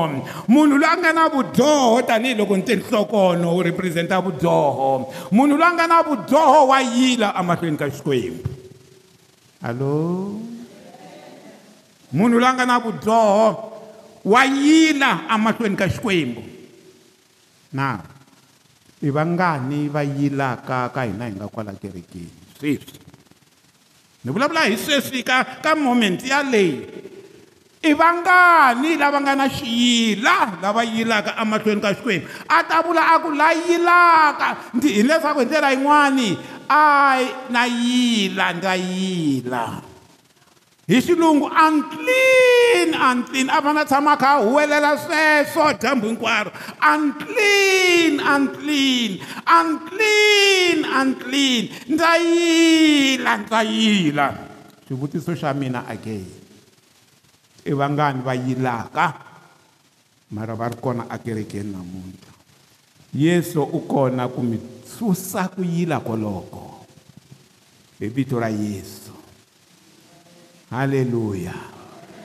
munhu 0.52 0.76
loyi 0.78 0.92
a 0.94 0.98
nga 0.98 1.12
na 1.16 1.26
vudyoho 1.34 2.02
tanihiloko 2.04 2.54
ni 2.58 2.64
tinhlokono 2.68 3.48
wu 3.56 3.64
represent-a 3.64 4.20
vudyoho 4.22 5.08
munhu 5.32 5.56
loyi 5.58 5.70
a 5.70 5.74
nga 5.76 5.86
na 5.88 5.98
vudyoho 6.04 6.60
wa 6.72 6.80
yila 6.96 7.28
emahlweni 7.40 7.78
ka 7.80 7.88
xikwembu 7.92 8.42
allo 9.64 9.96
munhu 12.12 12.38
loyi 12.40 12.52
a 12.52 12.54
nga 12.54 12.66
na 12.68 12.78
vudyoho 12.84 13.40
wa 14.28 14.42
yila 14.46 15.10
emahlweni 15.34 15.76
ka 15.80 15.88
xikwembu 15.90 16.44
na 17.74 18.00
i 19.04 19.10
vangani 19.16 19.88
va 19.88 20.02
yilaka 20.04 20.90
ka 20.90 21.02
hina 21.08 21.26
hi 21.30 21.34
nga 21.38 21.48
kwala 21.48 21.72
kerekeni 21.72 22.36
sweswi 22.60 23.08
ni 24.26 24.32
vulavula 24.34 24.62
hi 24.66 24.78
sweswi 24.78 25.22
ka 25.24 25.60
ka 25.62 25.76
momenti 25.76 26.30
yaleyi 26.30 26.82
i 27.86 27.90
e 27.94 27.94
vangani 27.94 28.98
lava 28.98 29.20
nga 29.22 29.34
na 29.38 29.48
xiyila 29.58 30.36
lava 30.62 30.82
yilaka 30.94 31.32
emahlweni 31.42 31.82
ka 31.84 31.92
xikwembu 31.98 32.26
a 32.50 32.58
ta 32.70 32.78
vula 32.86 33.04
a 33.14 33.16
ku 33.24 33.30
la 33.40 33.50
yilaka 33.68 34.48
hileswaku 34.96 35.40
hi 35.42 35.46
ndlela 35.46 35.70
yin'wani 35.74 36.30
a 36.70 36.84
na 37.54 37.62
yila 37.84 38.46
ndza 38.58 38.74
yila 38.90 39.64
hi 40.88 41.04
xilungu 41.04 41.52
unclean 41.52 42.96
unclean 42.96 43.52
a 43.52 43.60
fane 43.60 43.84
a 43.84 43.84
tshama 43.84 44.16
a 44.16 44.20
kha 44.20 44.30
a 44.40 44.44
huwelela 44.48 44.96
sweswo 44.96 45.76
dyambu 45.76 46.08
hinkwaro 46.08 46.52
unclean 46.80 48.24
unclean 48.24 49.12
unclean 49.44 50.80
unclean 50.88 51.64
ndza 51.92 52.12
yila 52.18 53.38
ndza 53.38 53.62
yila 53.64 54.26
xivutiso 54.88 55.36
xa 55.36 55.52
mina 55.54 55.84
again 55.92 56.24
i 57.68 57.72
e 57.72 57.74
vangani 57.76 58.24
va 58.24 58.34
yilaka 58.36 59.06
mara 60.32 60.56
va 60.56 60.72
ri 60.72 60.76
kona 60.76 61.04
akerekeni 61.10 61.72
namuntlha 61.72 62.32
yesu 63.14 63.60
u 63.64 63.80
kona 63.80 64.32
ku 64.32 64.40
mi 64.40 64.56
susa 64.88 65.52
ku 65.52 65.64
yila 65.68 66.00
koloko 66.00 66.88
hi 68.00 68.08
vito 68.08 68.40
ra 68.40 68.48
yesu 68.48 69.07
haleluya 70.72 71.54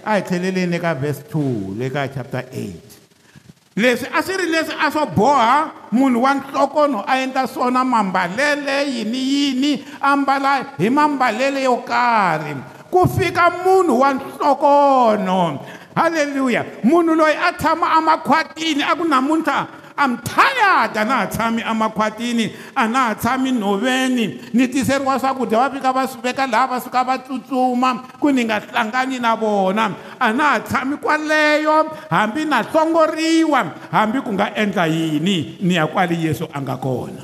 a 0.05 0.11
hi 0.11 0.21
tlheleleni 0.23 0.77
eka 0.77 0.95
verse 0.95 1.23
2 1.31 1.79
le 1.79 1.91
ka 1.91 2.07
chapter 2.09 2.43
8 2.51 3.77
leswi 3.77 4.09
a 4.13 4.21
swi 4.27 4.37
ri 4.37 4.47
leswi 4.51 4.75
a 4.79 4.91
swo 4.93 5.07
boha 5.07 5.71
munhu 5.93 6.23
wa 6.23 6.35
nhlokono 6.35 7.05
a 7.07 7.23
endla 7.23 7.47
swona 7.47 7.85
mambalele 7.85 8.77
yini 8.95 9.19
yini 9.19 9.85
a 10.01 10.17
mbala 10.17 10.67
hi 10.79 10.89
mambalele 10.91 11.63
yo 11.63 11.77
karhi 11.87 12.55
ku 12.91 13.07
fika 13.09 13.51
munhu 13.63 14.01
wa 14.01 14.13
nhlokono 14.15 15.59
haleluya 15.95 16.65
munhu 16.85 17.15
loyi 17.15 17.35
a 17.37 17.53
tshama 17.53 17.87
amakhwatini 17.99 18.83
a 18.83 18.97
ku 18.97 19.05
namuntlha 19.05 19.82
I'm 19.97 20.19
tired 20.23 20.97
a 20.97 21.05
na 21.05 21.17
ha 21.17 21.27
tshami 21.27 21.63
amakhwatini 21.63 22.55
a 22.77 22.89
na 22.89 23.09
ha 23.09 23.15
tshami 23.15 23.53
nhoveni 23.53 24.41
ni 24.53 24.67
tiseriwa 24.69 25.19
swakudya 25.21 25.59
va 25.59 25.71
fika 25.71 25.93
va 25.93 26.07
swi 26.09 26.21
veka 26.21 26.47
laha 26.47 26.67
va 26.69 26.81
suka 26.81 27.05
va 27.05 27.19
tsutsuma 27.19 28.07
ku 28.19 28.31
ni 28.33 28.45
nga 28.45 28.61
hlangani 28.61 29.21
na 29.21 29.37
vona 29.37 29.95
a 30.21 30.33
na 30.33 30.45
ha 30.53 30.61
tshami 30.61 30.97
kwaleyo 30.97 31.97
hambi 32.11 32.45
na 32.45 32.63
hlongoriwa 32.63 33.91
hambi 33.91 34.21
ku 34.21 34.33
nga 34.33 34.55
endla 34.55 34.87
yini 34.87 35.57
ni 35.61 35.75
ya 35.75 35.87
kwale 35.87 36.17
yesu 36.17 36.47
a 36.53 36.61
nga 36.61 36.77
kona 36.77 37.23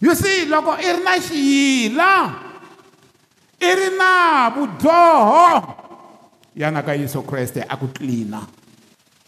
you 0.00 0.14
see 0.14 0.46
loko 0.46 0.72
i 0.80 0.92
ri 0.96 1.02
na 1.04 1.14
xiyila 1.20 2.12
i 3.60 3.74
ri 3.74 3.90
na 3.98 4.50
vudyoho 4.50 5.76
yana 6.56 6.82
ka 6.82 6.94
yesu 6.94 7.22
kreste 7.22 7.60
a 7.68 7.76
ku 7.76 7.86
tlilina 7.88 8.40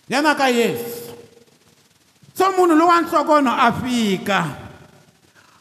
yana 0.09 0.35
ka 0.35 0.49
yesu 0.49 1.04
so 2.35 2.53
munhu 2.59 2.75
lowa 2.77 3.01
nhlokono 3.01 3.51
a 3.53 3.73
fika 3.73 4.43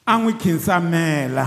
a 0.06 0.18
n'wi 0.18 0.34
khinsamela 0.34 1.46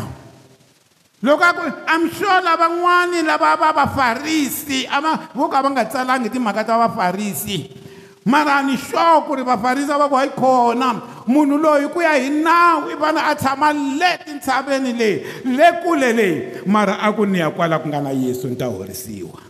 loko 1.22 1.42
a 1.44 1.52
ku 1.52 1.62
i'm 1.90 2.08
sure 2.14 2.40
lavan'wani 2.40 3.26
lava 3.26 3.56
va 3.58 3.72
vafarisi 3.74 4.86
a 4.86 5.00
va 5.02 5.18
vo 5.34 5.48
ka 5.50 5.62
va 5.62 5.68
nga 5.74 5.84
tsalangi 5.84 6.30
timhaka 6.30 6.62
ta 6.64 6.78
vafarisi 6.78 7.68
mara 8.26 8.62
ni 8.62 8.76
sure 8.78 9.26
ku 9.26 9.34
ri 9.34 9.42
vafarisi 9.42 9.90
a 9.90 9.98
va 9.98 10.06
ku 10.08 10.14
hayi 10.14 10.30
kona 10.30 10.94
munhu 11.26 11.58
loyi 11.58 11.88
ku 11.90 11.98
ya 12.00 12.14
hi 12.14 12.30
nawu 12.30 12.88
i 12.94 12.96
fane 12.96 13.18
a 13.20 13.34
tshama 13.34 13.72
le 13.74 14.10
tintshaveni 14.24 14.92
leyi 14.94 15.16
le 15.56 15.66
kule 15.82 16.08
leyi 16.14 16.62
mara 16.70 16.98
a 17.02 17.10
ku 17.12 17.24
ni 17.26 17.38
ya 17.42 17.50
kwala 17.50 17.80
ku 17.82 17.88
nga 17.90 17.98
na 18.00 18.10
yesu 18.14 18.46
ni 18.46 18.54
ta 18.54 18.70
horisiwa 18.70 19.42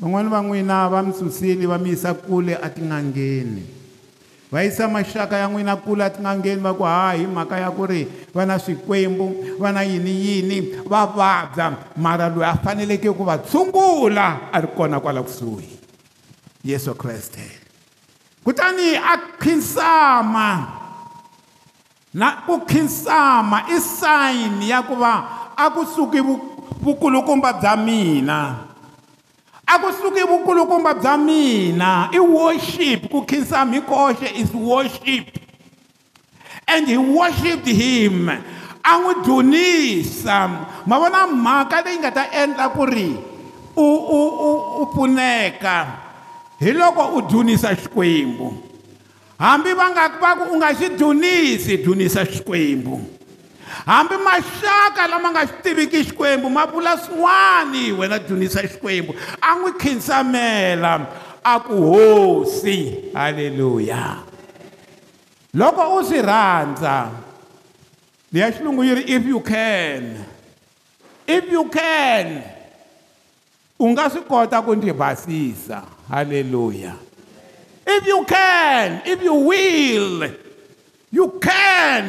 van'wani 0.00 0.28
va 0.30 0.38
n'wina 0.40 0.86
va 0.88 1.02
mi 1.02 1.10
susile 1.18 1.66
va 1.66 1.78
mi 1.82 1.90
yisa 1.98 2.14
kule 2.14 2.54
a 2.62 2.70
tin'angeni 2.70 3.79
va 4.50 4.62
yisa 4.64 4.88
maxaka 4.88 5.36
ya 5.38 5.46
n'wina 5.48 5.76
kula 5.78 6.10
tin'angeni 6.10 6.58
va 6.60 6.74
ku 6.74 6.82
ha 6.82 7.14
hi 7.14 7.22
mhaka 7.26 7.60
ya 7.62 7.70
ku 7.70 7.86
ri 7.86 8.02
va 8.34 8.42
na 8.46 8.58
swikwembu 8.58 9.56
va 9.62 9.70
na 9.72 9.82
yiniyini 9.86 10.58
va 10.90 11.06
vabya 11.06 11.66
mara 11.96 12.26
loyi 12.28 12.46
a 12.50 12.54
faneleke 12.58 13.08
ku 13.14 13.24
va 13.24 13.38
tshungula 13.38 14.50
a 14.52 14.58
ri 14.60 14.68
kona 14.76 14.98
kwala 15.00 15.22
kusuhi 15.22 15.70
yesu 16.64 16.94
kreste 16.98 17.46
kutani 18.44 18.98
a 18.98 19.14
khinsama 19.38 20.48
na 22.14 22.42
ku 22.46 22.58
khinsama 22.66 23.70
i 23.70 23.78
sayini 23.78 24.68
ya 24.74 24.82
ku 24.82 24.96
va 24.98 25.54
a 25.54 25.70
kusuki 25.70 26.18
vukulukumba 26.82 27.52
bya 27.54 27.76
mina 27.76 28.40
akusuki 29.74 30.20
vukulukumba 30.20 30.94
bya 30.94 31.16
mina 31.16 32.08
i 32.12 32.18
worship 32.18 33.08
ku 33.10 33.22
khinsa 33.22 33.64
mi 33.64 33.78
koxe 33.80 34.26
is 34.34 34.50
worship 34.54 35.26
and 36.66 36.88
he 36.88 36.96
worshipped 36.98 37.66
him 37.66 38.28
a 38.84 38.92
n'wi 38.98 39.14
dzunisa 39.22 40.38
ma 40.86 40.96
vona 40.98 41.26
mhaka 41.26 41.82
leyi 41.82 41.98
nga 41.98 42.10
ta 42.10 42.24
endla 42.42 42.68
ku 42.70 42.84
ri 42.86 43.14
u 43.76 43.86
u 43.86 44.22
u 44.50 44.52
u 44.82 44.86
pfuneka 44.90 45.76
hi 46.60 46.72
loko 46.72 47.02
u 47.16 47.22
dzunisa 47.22 47.74
xikwembu 47.74 48.48
hambi 49.38 49.72
va 49.72 49.86
nga 49.90 50.04
va 50.22 50.30
ku 50.38 50.54
u 50.54 50.56
nga 50.58 50.68
xi 50.78 50.88
dzunisi 50.98 51.76
dzunisa 51.82 52.22
xikwembu 52.32 53.19
hambi 53.86 54.14
maxaka 54.24 55.04
lama 55.10 55.28
nga 55.34 55.42
xi 55.48 55.54
tiviki 55.62 56.00
xikwembu 56.08 56.48
ma 56.50 56.64
vula 56.72 56.94
swin'wani 57.04 57.84
wena 57.98 58.18
dzunisa 58.18 58.60
xikwembu 58.72 59.12
a 59.42 59.50
n'wi 59.58 59.70
khinsamela 59.80 60.92
a 61.44 61.54
ku 61.66 61.76
hosi 61.90 62.78
halleluya 63.14 64.02
loko 65.58 65.82
u 66.02 66.04
swi 66.08 66.18
rhandza 66.28 66.96
leya 68.32 68.48
xilungu 68.54 68.82
yi 68.84 68.92
ri 68.98 69.02
if 69.16 69.24
you 69.26 69.40
can 69.42 70.00
if 71.26 71.44
you 71.50 71.64
can 71.70 72.26
u 73.80 73.84
nga 73.94 74.10
swi 74.12 74.20
kota 74.28 74.62
ku 74.66 74.74
ndzi 74.74 74.92
basisa 74.92 75.78
halleluya 76.10 76.94
if 77.86 78.02
you 78.06 78.20
can 78.26 79.02
if 79.06 79.18
you 79.22 79.34
will 79.48 80.20
you 81.10 81.26
can 81.42 82.06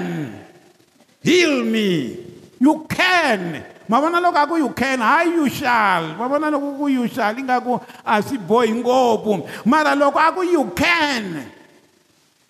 heal 1.21 1.63
me 1.63 2.17
you 2.59 2.85
can 2.89 3.63
ma 3.87 4.01
vona 4.01 4.19
loko 4.21 4.37
a 4.43 4.47
ku 4.47 4.55
you 4.57 4.69
can 4.73 4.99
hayi 4.99 5.31
you 5.33 5.49
shall 5.49 6.15
ma 6.15 6.27
vona 6.27 6.49
loko 6.49 6.77
ku 6.77 6.87
you 6.87 7.07
shall 7.07 7.35
i 7.35 7.41
ngaku 7.41 7.77
a 8.05 8.21
swi 8.23 8.37
bohi 8.37 8.73
ngopfu 8.81 9.45
mara 9.65 9.93
loko 9.95 10.17
a 10.17 10.31
ku 10.33 10.41
you 10.43 10.65
can 10.75 11.45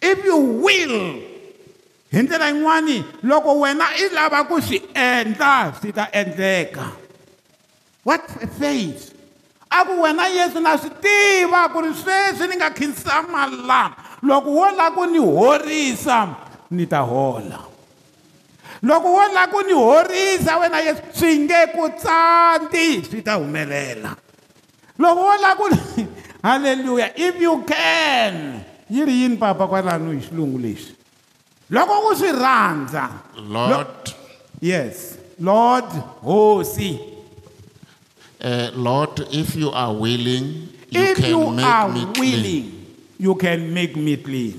if 0.01 0.23
you 0.23 0.37
will 0.37 0.99
hi 2.11 2.21
ndlela 2.23 2.47
yin'wani 2.51 2.97
loko 3.23 3.59
wena 3.59 3.87
i 3.99 4.07
lava 4.15 4.45
ku 4.47 4.61
swi 4.61 4.79
endla 4.95 5.73
swi 5.79 5.91
ta 5.91 6.07
endleka 6.13 6.95
what 8.03 8.23
a 8.41 8.47
faith 8.47 9.11
a 9.71 9.83
ku 9.83 9.99
wena 10.03 10.29
yesu 10.31 10.61
na 10.63 10.77
swi 10.77 10.89
tiva 11.03 11.67
ku 11.71 11.81
ri 11.83 11.91
sweswi 11.91 12.47
ni 12.47 12.55
nga 12.55 12.69
khinsama 12.71 13.47
la 13.67 13.83
loko 14.23 14.51
wo 14.55 14.69
lava 14.75 14.95
ku 14.95 15.05
ni 15.07 15.19
horisa 15.19 16.35
ni 16.71 16.87
ta 16.87 17.03
hola 17.03 17.70
loko 18.83 19.11
wo 19.13 19.21
lava 19.29 19.51
ku 19.51 19.59
ni 19.61 19.73
horisa 19.73 20.57
wena 20.57 20.79
yesu 20.81 21.01
swi 21.13 21.39
nge 21.45 21.61
ku 21.73 21.83
tsandzi 22.01 22.87
swi 23.05 23.19
ta 23.21 23.37
humelela 23.37 24.17
loko 24.97 25.21
wo 25.21 25.35
lava 25.37 25.53
ku 25.59 25.65
halleluya 26.45 27.13
if 27.15 27.37
you 27.37 27.61
can 27.61 28.65
yi 28.89 29.05
ri 29.05 29.13
yini 29.21 29.37
papa 29.37 29.67
kwalano 29.69 30.11
hi 30.11 30.21
xilungu 30.25 30.57
lexi 30.57 30.97
loko 31.69 31.93
ku 32.09 32.09
swi 32.17 32.31
rhandza 32.33 33.05
lord 33.45 34.01
yes 34.61 35.13
lord 35.37 35.85
hosi 36.25 36.97
uh, 38.41 38.73
lord 38.73 39.29
if 39.29 39.53
you 39.53 39.69
are 39.69 39.93
willing 39.93 40.73
you 40.89 41.01
if 41.05 41.21
can 41.21 41.29
you 41.29 41.53
make 41.53 41.69
are 41.69 41.85
me 41.85 42.01
willing 42.17 42.65
clean. 42.65 42.95
you 43.21 43.35
can 43.37 43.61
make 43.71 43.93
me 43.95 44.17
clean 44.17 44.57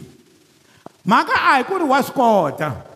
mhaka 1.02 1.34
a 1.34 1.42
hi 1.58 1.62
ku 1.66 1.74
ri 1.74 1.82
wa 1.90 1.98
swi 2.06 2.14
kota 2.14 2.91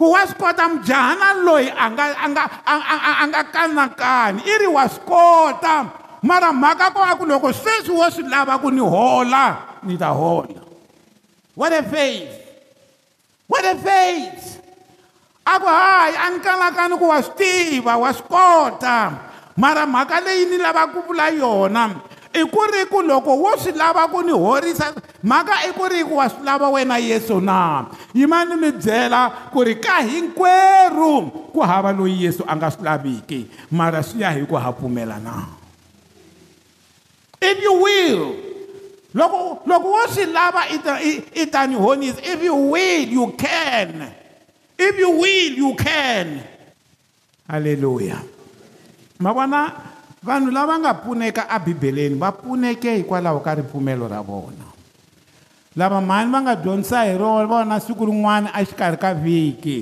ku 0.00 0.08
wa 0.16 0.24
swi 0.24 0.36
kota 0.40 0.64
mujahana 0.72 1.36
loyi 1.44 1.68
a 1.68 1.84
nga 1.92 2.04
a 2.16 2.24
nga 2.32 2.44
a 3.22 3.24
nga 3.28 3.42
kanakani 3.52 4.40
i 4.48 4.54
ri 4.64 4.64
wa 4.64 4.88
swi 4.88 5.04
kota 5.04 5.76
mara 6.24 6.48
mhaka 6.56 6.88
ko 6.96 7.04
va 7.04 7.12
ku 7.20 7.28
loko 7.28 7.52
sweswi 7.52 7.92
wo 7.92 8.08
swi 8.08 8.24
lava 8.24 8.56
ku 8.64 8.72
ni 8.72 8.80
hola 8.80 9.76
ni 9.84 10.00
ta 10.00 10.16
hola 10.16 10.56
what 11.52 11.68
a 11.76 11.84
faith 11.84 12.32
what 13.44 13.60
a 13.60 13.76
faith 13.76 14.56
a 15.44 15.54
ku 15.60 15.68
hayi 15.68 16.16
a 16.16 16.26
ni 16.32 16.38
kanakani 16.40 16.96
ku 16.96 17.04
wa 17.04 17.20
swi 17.20 17.34
tiva 17.36 18.00
wa 18.00 18.08
swi 18.08 18.24
kota 18.24 18.96
mara 19.60 19.84
mhaka 19.84 20.24
leyi 20.24 20.48
ni 20.48 20.56
lavaka 20.64 20.96
ku 20.96 21.12
vula 21.12 21.28
yona 21.28 21.92
i 22.32 22.42
ku 22.46 22.62
ri 22.70 22.86
ku 22.86 23.02
loko 23.02 23.34
wo 23.42 23.50
swi 23.58 23.74
lava 23.74 24.06
ku 24.06 24.22
ni 24.22 24.30
horisa 24.30 24.94
mhaka 25.26 25.66
i 25.66 25.74
ku 25.74 25.82
ri 25.90 26.06
ku 26.06 26.14
wa 26.22 26.30
swi 26.30 26.46
lava 26.46 26.70
wena 26.70 26.94
yesu 27.02 27.42
na 27.42 27.90
yimani 28.14 28.54
mi 28.54 28.70
byela 28.70 29.50
ku 29.50 29.62
ri 29.66 29.74
ka 29.82 29.98
hinkwerhu 30.06 31.50
ku 31.50 31.58
hava 31.62 31.90
loyi 31.90 32.22
yesu 32.30 32.46
a 32.46 32.54
nga 32.54 32.70
swi 32.70 32.86
laviki 32.86 33.40
mara 33.74 33.98
swi 34.02 34.22
ya 34.22 34.30
hi 34.30 34.46
ku 34.46 34.54
ha 34.54 34.70
pfumela 34.70 35.18
na 35.18 35.42
if 37.42 37.58
you 37.58 37.74
will 37.82 38.22
loko 39.10 39.66
loko 39.66 39.90
wo 39.90 40.06
swi 40.06 40.30
lava 40.30 40.70
i 40.70 41.46
ta 41.50 41.66
ni 41.66 41.74
honisa 41.74 42.22
if 42.22 42.38
you 42.38 42.54
will 42.54 43.04
you 43.10 43.26
can 43.34 44.06
if 44.78 44.94
you 44.94 45.18
will 45.18 45.50
you 45.66 45.74
can 45.74 46.46
halleluya 47.50 48.22
ma 49.18 49.34
vona 49.34 49.90
vanhu 50.22 50.52
lava 50.52 50.76
nga 50.78 50.92
pfuneka 50.94 51.48
abibeleni 51.48 52.14
va 52.20 52.32
pfuneke 52.32 52.94
hikwalaho 53.00 53.40
ka 53.40 53.54
ripfumelo 53.56 54.04
ra 54.08 54.20
vona 54.20 54.68
lava 55.76 56.00
mhani 56.00 56.30
va 56.32 56.38
nga 56.44 56.54
dyondzisa 56.56 57.04
hi 57.08 57.16
rona 57.16 57.48
vona 57.48 57.80
siku 57.80 58.04
rin'wana 58.04 58.52
exikarhi 58.60 58.98
ka 59.00 59.16
vhiki 59.16 59.78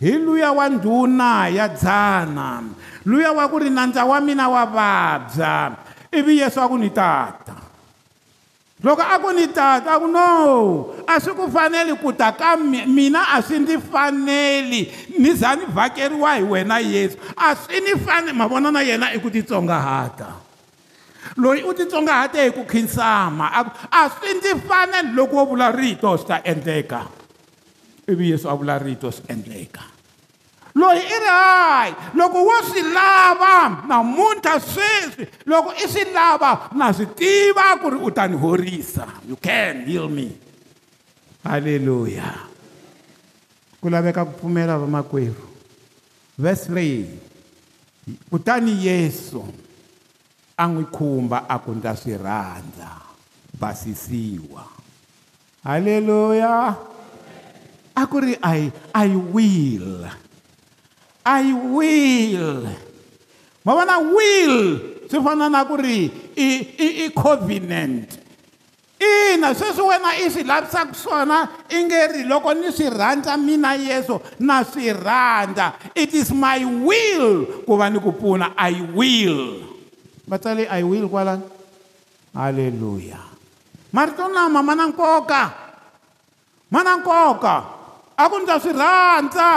hi 0.00 0.12
luya 0.20 0.52
wa 0.52 0.68
ndhuna 0.68 1.48
ya 1.48 1.68
dzana 1.72 2.68
luya 3.08 3.32
wa 3.32 3.48
ku 3.48 3.56
ri 3.64 3.70
nandza 3.72 4.04
wa 4.04 4.20
mina 4.20 4.44
wa 4.52 4.64
vabya 4.68 5.80
ivi 6.12 6.36
yesu 6.38 6.60
a 6.60 6.68
ku 6.68 6.76
ni 6.76 6.92
tata 6.92 7.67
loko 8.78 9.02
a 9.02 9.18
ku 9.18 9.34
ni 9.34 9.50
tata 9.50 9.98
a 9.98 9.98
ku 9.98 10.06
no 10.06 10.30
a 11.02 11.18
swi 11.18 11.34
ku 11.34 11.50
faneli 11.50 11.98
ku 11.98 12.14
ta 12.14 12.30
ka 12.30 12.54
mina 12.86 13.34
a 13.34 13.42
swi 13.42 13.58
ndzi 13.66 13.74
faneli 13.82 14.86
ni 15.18 15.30
za 15.34 15.58
ni 15.58 15.66
vhakeriwa 15.66 16.38
hi 16.38 16.42
wena 16.46 16.78
yesu 16.78 17.18
a 17.34 17.58
swi 17.58 17.82
ni 17.82 17.92
faneli 17.98 18.38
mavona 18.38 18.70
na 18.70 18.86
yena 18.86 19.10
i 19.10 19.18
ku 19.18 19.30
titsongahata 19.34 20.30
loyi 21.42 21.66
u 21.66 21.74
titsongahate 21.74 22.38
hi 22.38 22.50
ku 22.54 22.62
khinsama 22.62 23.50
a 23.90 24.02
swi 24.14 24.38
ndzi 24.38 24.54
faneli 24.62 25.10
loko 25.18 25.42
wo 25.42 25.58
vula 25.58 25.74
rito 25.74 26.14
swi 26.14 26.28
ta 26.30 26.38
endleka 26.46 27.02
ivi 28.06 28.30
yesu 28.30 28.46
a 28.46 28.54
vula 28.54 28.78
rito 28.78 29.10
swi 29.10 29.26
endleka 29.26 29.97
loyi 30.78 31.00
i 31.02 31.16
ri 31.18 31.26
hayi 31.30 31.92
loko 32.14 32.44
wo 32.48 32.56
swi 32.68 32.82
lava 32.96 33.54
namuntlha 33.90 34.54
sweswi 34.72 35.24
loko 35.50 35.70
i 35.74 35.84
swi 35.92 36.04
lava 36.16 36.52
na 36.78 36.86
swi 36.96 37.06
tiva 37.18 37.66
ku 37.82 37.86
ri 37.92 37.98
u 37.98 38.08
ta 38.16 38.22
ni 38.30 38.36
horisa 38.38 39.04
you 39.28 39.34
can 39.46 39.74
heal 39.86 40.06
me 40.08 40.28
halleluya 41.46 42.30
ku 43.82 43.90
laveka 43.90 44.22
ku 44.26 44.32
pfumela 44.38 44.78
vamakwerhu 44.78 45.44
verse 46.38 46.70
3 46.72 48.30
kutani 48.30 48.74
yesu 48.86 49.42
a 50.58 50.64
n'wi 50.68 50.86
khumba 50.94 51.38
a 51.52 51.56
ku 51.64 51.70
ndza 51.74 51.92
swi 52.00 52.14
rhandza 52.24 52.90
basisiwa 53.60 54.62
halleluya 55.66 56.52
a 57.94 58.02
ku 58.10 58.16
ri 58.24 58.34
i 58.38 58.58
i 58.94 59.08
will 59.32 60.06
i 61.26 61.42
will 61.50 62.68
ma 63.64 63.72
vona 63.74 63.96
will 64.02 64.58
swi 65.08 65.18
fana 65.18 65.48
na 65.48 65.64
ku 65.66 65.74
ri 65.78 66.10
i 66.36 66.48
i 66.78 66.88
i 67.06 67.06
covenant 67.14 68.14
ina 68.98 69.54
sweswi 69.54 69.82
wena 69.82 70.14
i 70.20 70.26
swi 70.30 70.44
lavisaka 70.46 70.94
swona 70.94 71.66
i 71.72 71.78
nge 71.82 72.00
ri 72.14 72.22
loko 72.28 72.54
ni 72.54 72.70
swi 72.74 72.90
rhandza 72.90 73.34
mina 73.40 73.74
yesu 73.74 74.20
na 74.38 74.62
swi 74.62 74.92
rhandza 74.94 75.74
it 75.96 76.12
is 76.14 76.30
my 76.34 76.62
will 76.84 77.62
ku 77.66 77.72
va 77.78 77.88
ni 77.90 77.98
ku 77.98 78.12
pfuna 78.14 78.52
i 78.58 78.74
will 78.94 79.62
va 80.28 80.38
tsale 80.38 80.68
i 80.68 80.82
will 80.84 81.08
kwalani 81.08 81.44
halleluya 82.36 83.18
marito 83.90 84.28
lama 84.28 84.60
ma 84.60 84.74
na 84.76 84.84
nkoka 84.92 85.42
ma 86.68 86.80
na 86.84 86.92
nkoka 87.00 87.54
a 88.18 88.22
ku 88.28 88.36
ni 88.38 88.44
ta 88.46 88.56
swi 88.60 88.72
rhandza 88.76 89.50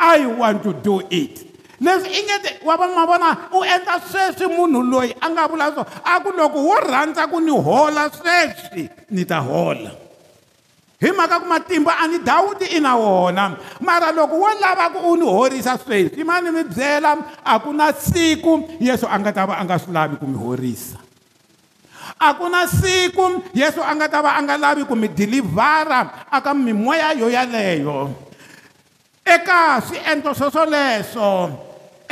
i 0.00 0.26
want 0.26 0.62
to 0.62 0.72
do 0.72 1.00
it 1.10 1.42
leswi 1.80 2.08
i 2.08 2.22
nge 2.24 2.38
te 2.42 2.56
wa 2.64 2.76
vamavona 2.76 3.36
u 3.52 3.64
endla 3.64 4.00
sweswi 4.12 4.46
munhu 4.56 4.82
loyi 4.82 5.14
a 5.20 5.30
nga 5.30 5.48
vula 5.48 5.72
swo 5.74 5.84
a 6.04 6.20
ku 6.20 6.30
loko 6.36 6.58
wo 6.62 6.76
rhandza 6.80 7.26
ku 7.30 7.40
ni 7.40 7.50
hola 7.50 8.10
sweswi 8.12 8.88
ni 9.10 9.24
ta 9.24 9.38
hola 9.40 9.90
hi 11.00 11.12
mhaka 11.12 11.40
ku 11.40 11.46
matimba 11.48 11.92
a 12.00 12.06
ni 12.08 12.18
dawudi 12.18 12.64
i 12.76 12.80
na 12.80 12.96
wona 12.96 13.56
mara 13.80 14.12
loko 14.12 14.36
wo 14.40 14.48
lava 14.60 14.88
ku 14.90 15.12
u 15.12 15.16
ni 15.16 15.24
horisa 15.28 15.78
sweswi 15.78 16.24
ma 16.24 16.40
ni 16.40 16.50
mi 16.50 16.64
byela 16.64 17.16
a 17.44 17.58
ku 17.60 17.72
na 17.72 17.92
siku 17.92 18.68
yesu 18.80 19.04
a 19.08 19.18
nga 19.20 19.32
ta 19.32 19.46
va 19.46 19.56
a 19.60 19.64
nga 19.64 19.78
swi 19.78 19.92
lavi 19.92 20.16
ku 20.16 20.26
mi 20.26 20.36
horisa 20.36 20.96
a 22.20 22.34
ku 22.34 22.48
na 22.48 22.64
siku 22.66 23.42
yesu 23.52 23.80
a 23.84 23.92
nga 24.00 24.08
ta 24.08 24.22
va 24.24 24.32
a 24.36 24.40
nga 24.42 24.56
lavi 24.56 24.84
ku 24.88 24.94
mi 24.96 25.08
dilivhara 25.12 26.24
aka 26.32 26.54
mimoya 26.56 27.12
yo 27.16 27.28
yaleyo 27.28 28.16
eka 29.34 29.62
swiendlo 29.88 30.30
swoswoleswo 30.38 31.30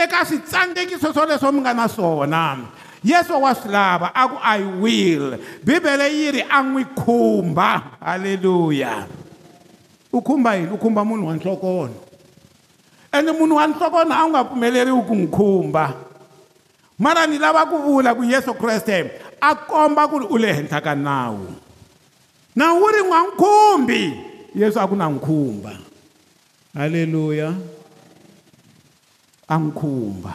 eka 0.05 0.21
switsandzekiswo 0.29 1.09
swoleswo 1.15 1.49
mi 1.53 1.61
nga 1.61 1.75
na 1.75 1.87
swona 1.89 2.43
yesu 3.05 3.43
wa 3.43 3.55
swi 3.55 3.71
lava 3.71 4.09
a 4.15 4.23
ku 4.29 4.37
i 4.43 4.59
will 4.81 5.25
bibele 5.67 6.07
yi 6.19 6.27
ri 6.37 6.43
a 6.43 6.59
n'wi 6.65 6.83
khumba 7.01 7.69
halleluya 8.05 9.07
u 10.11 10.19
khumba 10.27 10.51
yini 10.59 10.71
u 10.75 10.79
khumba 10.83 11.03
munhu 11.07 11.27
wa 11.31 11.35
nhlokonho 11.39 12.03
ene 13.15 13.31
munhu 13.33 13.55
wa 13.63 13.67
nhlokonho 13.69 14.13
a 14.13 14.25
wu 14.27 14.31
nga 14.35 14.41
pfumeleriwi 14.47 15.03
ku 15.09 15.15
n'wi 15.15 15.31
khumba 15.37 15.85
mara 16.99 17.27
ni 17.31 17.39
lava 17.39 17.63
ku 17.71 17.77
vula 17.79 18.11
ku 18.15 18.23
yesu 18.27 18.55
kreste 18.59 18.97
a 19.39 19.55
komba 19.55 20.11
ku 20.11 20.17
ri 20.19 20.27
u 20.27 20.37
le 20.43 20.51
henhla 20.57 20.81
ka 20.83 20.95
nawu 20.99 21.47
nawu 22.59 22.75
wu 22.83 22.87
ri 22.95 23.01
n'wankhumbi 23.07 24.03
yesu 24.59 24.79
a 24.83 24.89
ku 24.91 24.97
na 24.99 25.07
n'wi 25.07 25.21
khumba 25.27 25.75
Hallelujah. 26.75 27.55
Angikhumba. 29.49 30.35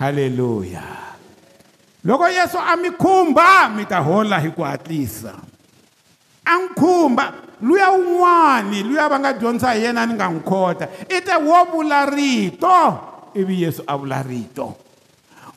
Hallelujah. 0.00 1.12
Loko 2.04 2.26
Yesu 2.32 2.58
amikhumba 2.58 3.68
mi 3.76 3.84
ta 3.84 4.02
hola 4.02 4.40
hi 4.40 4.48
ku 4.56 4.62
hatlisa. 4.64 5.36
Angikhumba 6.48 7.60
luya 7.60 7.92
un'wani 7.94 8.82
luya 8.88 9.06
va 9.08 9.20
nga 9.20 9.32
dyondza 9.36 9.76
hi 9.76 9.84
yena 9.86 10.02
ni 10.08 10.14
nga 10.18 10.26
n'wi 10.32 10.42
khota 10.42 10.88
i 11.14 11.18
te 11.22 11.36
wo 11.46 11.62
vula 11.70 12.02
rito 12.10 12.74
ivi 13.38 13.62
yesu 13.62 13.84
a 13.86 13.94
vula 13.96 14.18
rito 14.26 14.66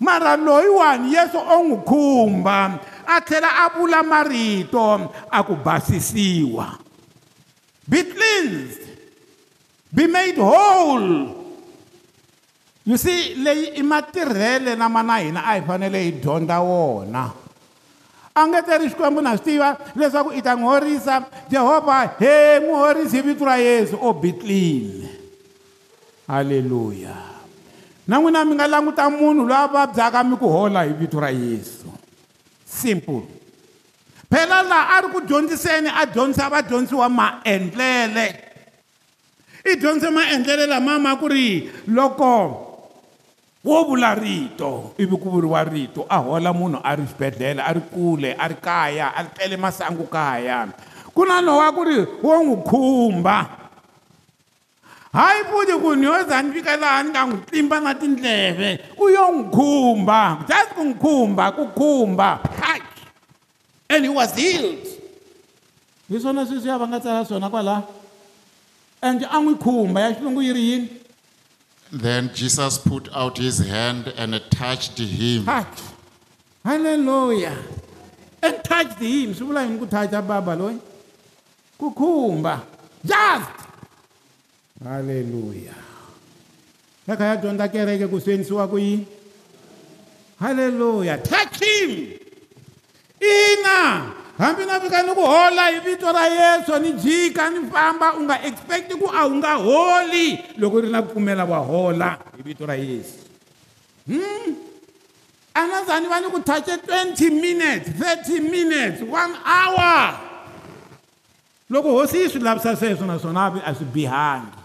mara 0.06 0.38
loyiwani 0.38 1.18
yesu 1.18 1.40
o 1.50 1.58
n'wi 1.66 1.80
khumba 1.88 2.60
a 3.10 3.16
tlhela 3.26 3.50
a 3.66 3.74
vula 3.74 4.04
marito 4.06 4.86
a 5.34 5.40
ku 5.42 5.56
basisiwa 5.66 6.78
be 7.90 8.00
cleansed 8.06 8.85
be 9.96 10.06
made 10.12 10.36
whole 10.36 11.08
you 12.86 12.98
see 13.00 13.36
leyi 13.40 13.80
i 13.80 13.82
matirhele 13.82 14.76
lama 14.78 15.00
na 15.02 15.16
hina 15.24 15.40
a 15.42 15.56
hi 15.56 15.62
fanele 15.64 16.00
hi 16.04 16.12
dyondza 16.20 16.60
wona 16.60 17.32
a 18.36 18.42
nge 18.48 18.62
teri 18.68 18.90
xikwembu 18.92 19.22
na 19.24 19.38
swi 19.40 19.46
tiva 19.56 19.72
leswaku 20.00 20.32
i 20.36 20.42
ta 20.44 20.54
n'wi 20.56 20.68
horisa 20.70 21.16
jehovha 21.50 22.02
he 22.20 22.36
n'wi 22.60 22.76
horisi 22.82 23.16
hi 23.24 23.24
vito 23.24 23.46
ra 23.48 23.56
yesu 23.58 23.96
o 24.02 24.12
bitlile 24.14 25.08
halleluya 26.28 27.16
na 28.08 28.18
n'wina 28.20 28.44
mi 28.46 28.56
nga 28.60 28.68
languta 28.68 29.10
munhu 29.10 29.48
loyi 29.48 29.58
a 29.62 29.68
vabyaka 29.76 30.20
mi 30.30 30.36
ku 30.36 30.48
hola 30.52 30.84
hi 30.84 30.94
vito 31.02 31.18
ra 31.20 31.32
yesu 31.32 31.88
simple 32.68 33.24
phela 34.30 34.60
laha 34.72 34.98
a 35.00 35.02
ri 35.08 35.08
ku 35.16 35.20
dyondziseni 35.24 35.90
a 35.90 36.04
dyondzisa 36.06 36.52
vadyondziwa 36.54 37.08
maendlele 37.10 38.45
i 39.66 39.76
dyondze 39.76 40.10
maendlelo 40.12 40.66
lama 40.66 41.00
ma 41.00 41.16
ku 41.18 41.28
ri 41.28 41.66
loko 41.90 42.32
wo 43.66 43.78
vula 43.90 44.14
rito 44.14 44.94
ivi 45.02 45.18
ku 45.18 45.26
vuriwa 45.34 45.66
rito 45.66 46.06
a 46.06 46.22
hola 46.22 46.54
munhu 46.54 46.78
a 46.86 46.94
ri 46.96 47.02
xibedhlele 47.10 47.62
a 47.66 47.74
ri 47.74 47.82
kule 47.90 48.38
a 48.38 48.46
ri 48.48 48.58
kaya 48.62 49.10
a 49.10 49.26
ri 49.26 49.30
tele 49.34 49.58
masangu 49.58 50.06
kaya 50.06 50.70
ku 51.10 51.26
na 51.26 51.42
lowa 51.42 51.74
ku 51.74 51.82
ri 51.82 51.98
wo 52.22 52.34
n'wi 52.46 52.56
khumba 52.62 53.38
hayi 55.18 55.50
futi 55.50 55.74
ku 55.82 55.98
ni 55.98 56.06
yo 56.06 56.14
za 56.30 56.46
ni 56.46 56.54
fika 56.54 56.78
laha 56.78 57.02
ni 57.02 57.10
nga 57.10 57.26
n'wi 57.26 57.42
tlimba 57.50 57.82
na 57.82 57.98
tindleve 57.98 58.70
u 59.02 59.10
yo 59.10 59.26
n'wi 59.34 59.50
khumba 59.50 60.46
just 60.46 60.78
ku 60.78 60.82
n'wi 60.86 60.98
khumba 61.02 61.44
ku 61.58 61.64
khumba 61.74 62.30
and 63.90 64.06
he 64.06 64.12
was 64.14 64.30
healed 64.38 64.78
hi 66.06 66.22
swona 66.22 66.46
sweswiya 66.46 66.78
va 66.78 66.86
nga 66.86 67.02
tsala 67.02 67.26
swona 67.26 67.50
kwalaha 67.50 68.05
and 69.06 69.22
ya 69.22 69.30
xilungu 70.14 70.42
yini 70.44 70.88
Then 71.92 72.32
Jesus 72.34 72.78
put 72.80 73.10
out 73.14 73.38
his 73.38 73.60
hand 73.60 74.12
and 74.18 74.34
touched 74.50 74.98
him. 74.98 75.46
touch 75.46 75.80
halleluya 76.66 77.56
and 78.42 78.64
touched 78.64 79.00
him 79.08 79.28
swi 79.36 79.46
vula 79.48 79.62
yini 79.66 79.80
ku 79.80 79.86
toucha 79.88 80.22
baba 80.28 80.56
loyi 80.62 80.80
ku 81.78 81.88
khumba 81.98 82.56
just 83.06 83.52
halleluya 84.84 85.76
ya 87.08 87.16
kha 87.20 87.26
ya 87.32 87.36
dyondza 87.42 87.68
kereke 87.74 88.08
ku 88.10 88.18
swi 88.24 88.44
ku 88.72 88.78
yini 88.86 89.06
halleluya 90.44 91.14
touch 91.32 91.56
him 91.64 91.92
ina 93.22 93.82
hambi 94.38 94.66
na 94.66 94.80
fika 94.80 95.04
ni 95.04 95.12
ku 95.16 95.22
hola 95.22 95.66
hi 95.72 95.80
vito 95.80 96.12
ra 96.12 96.26
yesu 96.28 96.80
ni 96.80 96.92
jika 96.94 97.50
ni 97.50 97.68
famba 97.72 98.14
u 98.20 98.24
nga 98.24 98.44
expect 98.44 98.92
ku 99.00 99.08
a 99.14 99.24
wu 99.28 99.36
nga 99.40 99.54
holi 99.56 100.38
loko 100.58 100.80
ri 100.82 100.90
na 100.92 101.02
ku 101.02 101.08
pfumela 101.16 101.46
wa 101.46 101.60
hola 101.60 102.20
hi 102.38 102.42
vito 102.44 102.66
ra 102.66 102.76
yesu 102.76 103.24
hmm? 104.08 104.48
a 105.56 105.62
na 105.68 105.84
za 105.88 106.00
ni 106.00 106.08
va 106.12 106.20
ni 106.20 106.28
ku 106.28 106.40
thache 106.44 106.76
20 106.84 107.32
minutes 107.32 107.88
30 107.96 108.52
minutes 108.52 109.00
one 109.08 109.34
hour 109.48 110.20
loko 111.70 111.90
hosi 111.96 112.18
yi 112.28 112.30
swi 112.30 112.40
lavisa 112.44 112.76
sweswo 112.76 113.06
naswona 113.08 113.44
a 113.66 113.72
swi 113.76 113.86
bihangi 113.86 114.65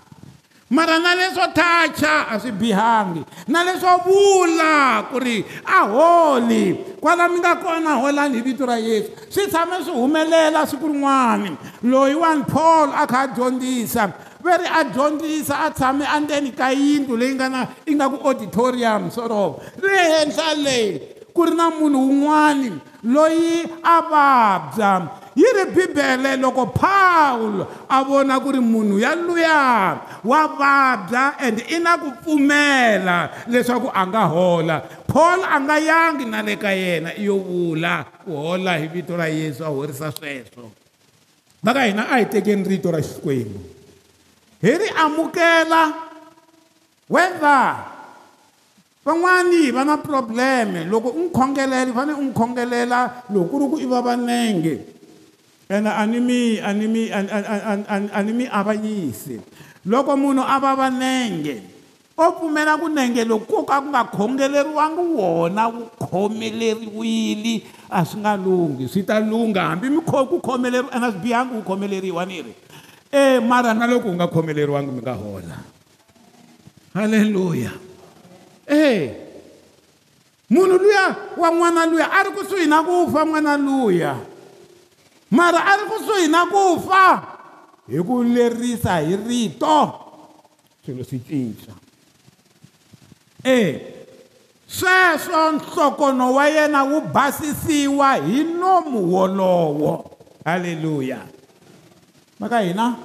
mara 0.70 0.98
na 1.00 1.14
leswo 1.18 1.46
thacha 1.52 2.30
a 2.30 2.38
swi 2.40 2.52
bihangi 2.52 3.24
na 3.48 3.64
leswo 3.66 3.90
vula 4.06 5.10
ku 5.10 5.18
ri 5.18 5.44
a 5.66 5.82
holi 5.82 6.74
kwala 7.02 7.26
mi 7.28 7.40
nga 7.42 7.56
kona 7.58 7.98
holani 7.98 8.36
hi 8.38 8.42
vito 8.46 8.62
ra 8.64 8.78
yesu 8.78 9.10
swi 9.28 9.50
tshame 9.50 9.82
swi 9.82 9.90
humelela 9.98 10.62
siku 10.66 10.86
rin'wani 10.94 11.58
loyiwani 11.82 12.46
paul 12.46 12.94
a 12.94 13.02
kha 13.06 13.20
a 13.20 13.28
dyondzisa 13.34 14.12
ve 14.38 14.62
ri 14.62 14.68
a 14.70 14.84
dyondzisa 14.86 15.58
a 15.66 15.70
tshame 15.74 16.06
andzeni 16.06 16.54
ka 16.54 16.70
yindlu 16.70 17.18
leyi 17.18 17.34
nga 17.34 17.48
na 17.50 17.66
yi 17.84 17.94
nga 17.98 18.06
ku 18.08 18.22
auditorium 18.22 19.10
sorovo 19.10 19.58
ri 19.82 19.90
henhla 19.90 20.54
leyi 20.54 21.02
ku 21.34 21.50
ri 21.50 21.54
na 21.58 21.74
munhu 21.74 21.98
wun'wani 21.98 22.78
loyi 23.10 23.66
a 23.82 23.98
vabya 24.06 25.18
yi 25.36 25.46
ri 25.46 25.64
bibele 25.70 26.34
loko 26.38 26.66
pawulo 26.74 27.66
a 27.86 27.98
vona 28.02 28.40
ku 28.42 28.50
ri 28.50 28.58
munhu 28.58 28.98
yaluya 28.98 29.98
wa 30.26 30.40
vabya 30.58 31.38
and 31.38 31.62
i 31.70 31.78
na 31.78 31.94
ku 31.98 32.10
pfumela 32.18 33.46
leswaku 33.46 33.86
a 33.94 34.02
nga 34.10 34.26
hola 34.26 34.76
paul 35.06 35.38
a 35.46 35.56
nga 35.62 35.78
yangi 35.78 36.26
na 36.26 36.42
le 36.42 36.56
ka 36.58 36.70
yena 36.74 37.14
i 37.14 37.22
yo 37.30 37.38
vula 37.38 38.02
ku 38.26 38.34
hola 38.34 38.74
hi 38.74 38.88
vito 38.90 39.14
ra 39.14 39.30
yesu 39.30 39.62
a 39.62 39.70
horisa 39.70 40.10
sweswo 40.10 40.66
va 41.62 41.70
ka 41.70 41.86
hina 41.86 42.10
a 42.10 42.18
hi 42.18 42.26
tekeni 42.26 42.66
rito 42.66 42.90
ra 42.90 42.98
xikwembu 42.98 43.58
hi 44.58 44.70
ri 44.82 44.88
amukela 44.98 46.10
whether 47.06 47.86
van'wani 49.06 49.70
va 49.70 49.82
na 49.86 49.94
problem 50.02 50.90
loko 50.90 51.14
u 51.14 51.22
n'wi 51.22 51.30
khongelela 51.30 51.86
i 51.86 51.94
fanele 51.94 52.18
u 52.18 52.22
n'wi 52.26 52.34
khongelela 52.34 52.98
loko 53.30 53.46
ku 53.46 53.54
ri 53.62 53.66
ku 53.70 53.76
i 53.78 53.86
va 53.86 54.02
vanenge 54.02 54.98
and 55.70 55.86
animi 55.86 56.58
animi 56.58 57.10
animi 57.14 58.44
avanyisi 58.50 59.38
loko 59.86 60.18
munhu 60.18 60.42
a 60.42 60.58
va 60.58 60.74
vanenge 60.74 61.62
o 62.18 62.26
pfumela 62.34 62.74
ku 62.76 62.90
nenge 62.90 63.22
loko 63.22 63.62
ko 63.62 63.62
ka 63.62 63.78
ku 63.78 63.88
nga 63.94 64.02
khongeleriwangi 64.10 65.02
wona 65.14 65.70
wu 65.70 65.86
khomeleriwile 66.02 67.54
a 67.86 68.02
swi 68.02 68.18
nga 68.18 68.34
lunghi 68.34 68.90
swi 68.90 69.06
ta 69.06 69.22
lungha 69.22 69.70
hambi 69.72 69.86
mi 69.90 70.02
ku 70.02 70.42
khomeleriwa 70.42 70.90
na 70.98 71.08
swi 71.14 71.20
bihangi 71.22 71.54
wu 71.54 71.62
khomeleriwa 71.62 72.22
ni 72.26 72.36
ri 72.50 72.52
e 73.14 73.38
mara 73.38 73.70
na 73.72 73.86
loko 73.86 74.10
u 74.10 74.14
nga 74.18 74.26
khomeleriwangi 74.26 74.90
mi 74.90 75.00
nga 75.06 75.14
hola 75.14 75.54
halleluya 76.98 77.70
e 78.66 78.74
eh, 78.74 79.00
munhu 80.50 80.82
luya 80.82 81.30
wa 81.38 81.46
n'wana 81.54 81.86
luya 81.86 82.10
a 82.10 82.26
ri 82.26 82.30
kusuhi 82.34 82.66
na 82.66 82.82
ku 82.82 83.06
fa 83.14 83.22
n'wana 83.22 83.54
luya 83.54 84.29
mara 85.30 85.58
a 85.62 85.76
ri 85.78 85.84
kusuhi 85.86 86.26
na 86.26 86.42
ku 86.50 86.82
fa 86.82 87.06
hi 87.86 87.96
ku 88.02 88.26
lerisa 88.26 88.98
hi 88.98 89.14
rito 89.14 89.78
swilo 90.82 91.06
swi 91.06 91.18
cinca 91.22 91.70
e 93.46 93.58
sweswo 94.66 95.42
nhlokono 95.54 96.34
wa 96.34 96.44
yena 96.50 96.82
wu 96.82 96.98
basisiwa 97.14 98.18
hi 98.26 98.42
nomu 98.42 99.06
wolowo 99.06 99.92
halleluya 100.42 101.22
maka 102.42 102.58
hina 102.66 102.98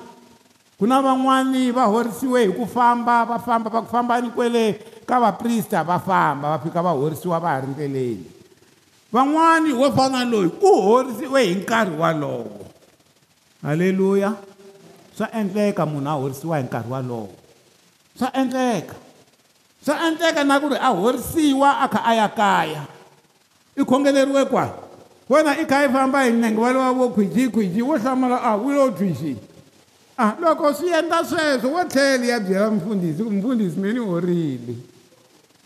ku 0.81 0.89
na 0.89 1.05
van'wani 1.05 1.69
va 1.69 1.85
horisiwe 1.93 2.49
hi 2.49 2.51
ku 2.57 2.65
famba 2.65 3.21
va 3.29 3.37
famba 3.37 3.69
va 3.69 3.85
ku 3.85 3.89
fambani 3.93 4.33
kwele 4.33 4.81
ka 5.05 5.21
vaprista 5.21 5.85
va 5.85 6.01
famba 6.01 6.57
va 6.57 6.57
fika 6.57 6.81
va 6.81 6.89
horisiwa 6.89 7.37
va 7.37 7.53
ha 7.53 7.61
ri 7.61 7.69
ndleleni 7.69 8.33
van'wani 9.15 9.71
wo 9.71 9.87
fana 9.95 10.25
loyi 10.27 10.51
ku 10.59 10.67
horisiwe 10.67 11.39
hi 11.43 11.55
nkarhi 11.63 11.95
walowo 11.95 12.51
halleluya 13.63 14.35
swa 15.15 15.27
endleka 15.31 15.85
munhu 15.87 16.09
a 16.11 16.19
horisiwa 16.19 16.57
hi 16.59 16.63
nkarhi 16.67 16.89
walowo 16.91 17.29
swa 18.19 18.27
endleka 18.35 18.95
swa 19.85 19.95
endleka 20.11 20.43
na 20.43 20.59
ku 20.59 20.67
ri 20.67 20.75
a 20.75 20.91
horisiwa 20.91 21.79
a 21.87 21.87
kha 21.87 22.01
a 22.03 22.11
ya 22.13 22.27
kaya 22.27 22.83
i 23.79 23.83
khongeleriwe 23.87 24.43
kwala 24.51 24.83
wena 25.31 25.55
i 25.63 25.63
kha 25.65 25.83
yi 25.87 25.89
famba 25.95 26.23
hi 26.27 26.33
nenge 26.35 26.59
va 26.61 26.71
lowa 26.75 26.91
vo 26.93 27.07
khwijikhwiji 27.15 27.79
wo 27.87 27.95
hlamula 27.95 28.35
a 28.35 28.51
ah, 28.51 28.55
wu 28.59 28.69
lo 28.75 28.91
twixi 28.91 29.37
a 30.19 30.23
ah, 30.27 30.31
loko 30.41 30.73
swi 30.75 30.91
endla 30.91 31.23
sweswo 31.23 31.71
wo 31.71 31.79
tlhele 31.87 32.27
ya 32.35 32.39
byela 32.43 32.67
mfundhisi 32.71 33.23
ku 33.23 33.31
mfundhisi 33.31 33.79
me 33.79 33.93
ni 33.95 33.99
horile 33.99 34.75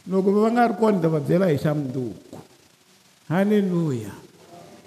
loko 0.06 0.38
va 0.42 0.52
nga 0.54 0.68
ri 0.70 0.74
kona 0.78 0.96
ni 1.02 1.02
ta 1.02 1.08
va 1.10 1.18
byela 1.20 1.50
hi 1.50 1.58
xa 1.58 1.74
mundzuku 1.74 2.29
halleluya 3.30 4.10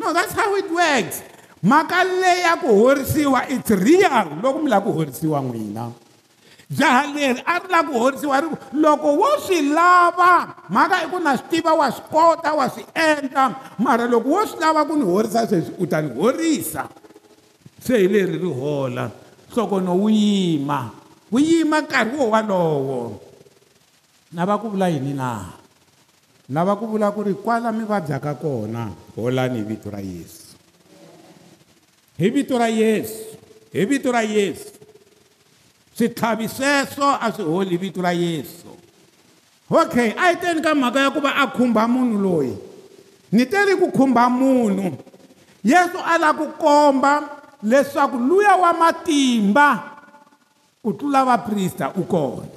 no 0.03 0.11
that's 0.11 0.35
how 0.35 0.51
it 0.59 0.67
works 0.67 1.23
mhaka 1.63 2.03
leyi 2.05 2.43
ya 2.43 2.59
ku 2.59 2.69
horisiwa 2.83 3.47
it's 3.47 3.71
real 3.71 4.35
loko 4.43 4.59
mi 4.67 4.67
lava 4.69 4.91
ku 4.91 4.99
horisiwa 4.99 5.39
n'wina 5.47 5.95
jaha 6.67 7.07
leri 7.15 7.39
a 7.47 7.55
ri 7.63 7.67
lava 7.71 7.87
ku 7.87 7.95
horisiwa 8.03 8.35
ri 8.43 8.47
ku 8.51 8.59
loko 8.83 9.09
wo 9.15 9.31
swi 9.47 9.71
lava 9.71 10.59
mhaka 10.67 11.07
i 11.07 11.07
ku 11.07 11.23
na 11.23 11.39
swi 11.39 11.47
tiva 11.55 11.71
wa 11.71 11.87
swi 11.87 12.03
kota 12.11 12.51
wa 12.59 12.67
swi 12.67 12.83
endla 12.99 13.55
mara 13.79 14.11
loko 14.11 14.27
wo 14.27 14.43
swi 14.43 14.59
lava 14.59 14.83
ku 14.91 14.99
ni 14.99 15.07
horisa 15.07 15.47
sweswi 15.47 15.73
u 15.79 15.87
ta 15.87 16.03
ni 16.03 16.11
horisa 16.11 16.91
se 17.79 17.95
hi 17.95 18.11
leri 18.11 18.43
ri 18.43 18.51
hola 18.51 19.07
nhlokono 19.55 19.95
wu 20.03 20.11
yima 20.11 20.91
wu 21.31 21.39
yima 21.39 21.79
nkarhi 21.79 22.19
wo 22.19 22.27
walowo 22.35 23.23
na 24.35 24.43
va 24.43 24.59
ku 24.59 24.67
vula 24.67 24.91
yini 24.91 25.15
laha 25.15 25.62
lava 26.51 26.75
ku 26.75 26.87
vula 26.91 27.13
ku 27.15 27.23
ri 27.23 27.35
kwala 27.39 27.71
mi 27.73 27.85
vabyaka 27.87 28.35
kona 28.35 28.91
holani 29.15 29.59
hi 29.63 29.67
vito 29.67 29.87
ra 29.91 30.01
yesu 30.01 30.57
hi 32.19 32.29
vito 32.31 32.59
ra 32.59 32.67
yesu 32.67 33.23
hi 33.73 33.85
vito 33.87 34.11
ra 34.11 34.23
yesu 34.27 34.71
switlhavi 35.95 36.49
sweswo 36.49 37.07
a 37.21 37.31
swi 37.33 37.45
holi 37.47 37.71
hi 37.79 37.79
vito 37.79 38.03
ra 38.03 38.11
yesu 38.11 38.67
okay 39.71 40.15
a 40.19 40.31
yi 40.35 40.37
teni 40.43 40.59
ka 40.63 40.75
mhaka 40.75 40.99
ya 41.01 41.11
ku 41.15 41.21
va 41.23 41.31
a 41.39 41.47
khumba 41.47 41.87
munhu 41.89 42.19
loyi 42.19 42.57
ni 43.33 43.47
teli 43.47 43.77
ku 43.79 43.93
khumba 43.95 44.27
munhu 44.29 44.99
yesu 45.63 45.99
a 46.05 46.19
lava 46.19 46.43
ku 46.43 46.47
komba 46.59 47.39
leswaku 47.63 48.19
luya 48.19 48.57
wa 48.59 48.73
matimba 48.75 49.95
ku 50.83 50.91
tlula 50.99 51.23
vaprista 51.25 51.95
u 51.95 52.03
kona 52.03 52.52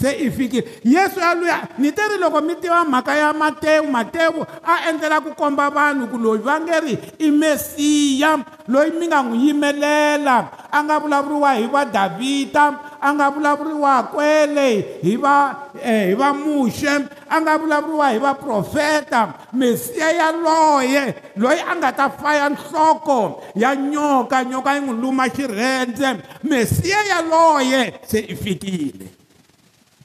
se 0.00 0.12
i 0.20 0.30
fikile 0.30 0.64
yesu 0.84 1.20
yaluya 1.20 1.68
ni 1.78 1.92
te 1.92 2.02
ri 2.12 2.18
loko 2.20 2.40
mi 2.40 2.54
tiva 2.54 2.84
mhaka 2.84 3.14
ya 3.16 3.32
matewu 3.32 3.90
matewu 3.90 4.44
a 4.64 4.88
endlela 4.90 5.20
ku 5.20 5.34
komba 5.34 5.70
vanhu 5.70 6.06
ku 6.12 6.18
loyi 6.18 6.40
va 6.44 6.60
nge 6.60 6.80
ri 6.80 6.94
i 7.18 7.30
mesiya 7.30 8.36
loyi 8.68 8.90
mi 8.92 9.06
nga 9.08 9.22
n'wi 9.22 9.38
yimelela 9.48 10.36
a 10.72 10.78
nga 10.84 10.96
vulavuriwa 11.00 11.50
hi 11.54 11.66
vadavhida 11.72 12.64
a 13.00 13.14
nga 13.14 13.30
vulavuriwa 13.30 14.02
kwele 14.12 14.98
hi 15.02 15.16
va 15.16 15.34
eh, 15.82 16.08
hi 16.12 16.14
va 16.14 16.32
muxe 16.32 16.92
a 17.30 17.40
nga 17.40 17.58
vulavuriwa 17.58 18.08
hi 18.12 18.18
vaprofeta 18.20 19.20
mesiya 19.52 20.12
yaloye 20.12 21.02
loyi 21.36 21.60
a 21.60 21.72
nga 21.80 21.92
ta 21.92 22.10
faya 22.10 22.50
nhloko 22.50 23.42
ya 23.56 23.76
nyoka 23.76 24.44
nyoka 24.44 24.74
yi 24.76 24.80
n'wi 24.80 24.94
luma 25.02 25.28
xirhendze 25.28 26.16
mesiya 26.44 26.98
yaloye 27.14 27.94
se 28.04 28.18
i 28.20 28.36
fikile 28.36 29.15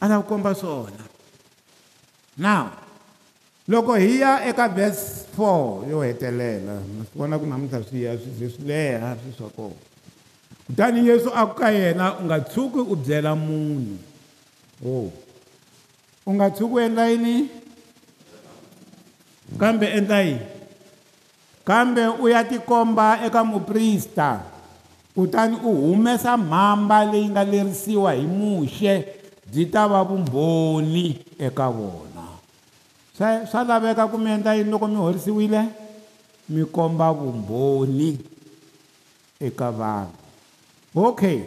a 0.02 0.10
ta 0.10 0.18
ku 0.18 0.26
komba 0.26 0.58
swona 0.58 0.98
now 2.34 2.74
loko 3.70 3.94
hi 3.94 4.18
ya 4.26 4.42
eka 4.50 4.66
verse 4.74 5.30
4 5.38 5.94
yo 5.94 6.02
hetelela 6.02 6.82
na 6.82 7.06
swi 7.06 7.14
vona 7.22 7.38
ku 7.38 7.46
namuntlha 7.46 7.86
swi 7.86 8.10
ya 8.10 8.18
swi 8.18 8.34
ze 8.34 8.48
swi 8.58 8.66
leha 8.66 9.14
swi 9.22 9.32
swa 9.38 9.50
kona 9.54 9.78
kutani 10.66 11.06
yesu 11.06 11.30
a 11.30 11.46
ku 11.46 11.54
ka 11.54 11.70
yena 11.70 12.18
u 12.18 12.26
nga 12.26 12.42
tshuki 12.50 12.82
u 12.82 12.96
byela 12.98 13.38
munhu 13.38 14.02
o 14.82 15.14
u 16.26 16.30
nga 16.34 16.50
tshuki 16.50 16.74
u 16.82 16.82
endla 16.82 17.06
yini 17.14 17.46
kambe 19.62 19.86
endla 19.86 20.20
yini 20.26 20.46
kambe 21.62 22.02
u 22.18 22.26
ya 22.26 22.42
tikomba 22.42 23.22
eka 23.22 23.46
muprista 23.46 24.50
kutani 25.14 25.62
u 25.62 25.72
humesa 25.94 26.34
mhamba 26.38 27.06
leyi 27.06 27.30
nga 27.30 27.44
lerisiwa 27.46 28.18
hi 28.18 28.26
muxe 28.26 29.21
byi 29.52 29.66
ta 29.72 29.88
va 29.88 30.04
vumbhoni 30.04 31.04
eka 31.46 31.68
vona 31.78 32.24
swa 33.18 33.30
swa 33.52 33.64
laveka 33.64 34.08
ku 34.08 34.18
mi 34.18 34.32
endla 34.32 34.56
yini 34.56 34.72
loko 34.72 34.88
mi 34.88 34.96
horisiwile 34.96 35.62
mi 36.50 36.64
komba 36.72 37.12
vumbhoni 37.12 38.10
eka 39.48 39.68
vanhu 39.80 41.08
okay 41.08 41.38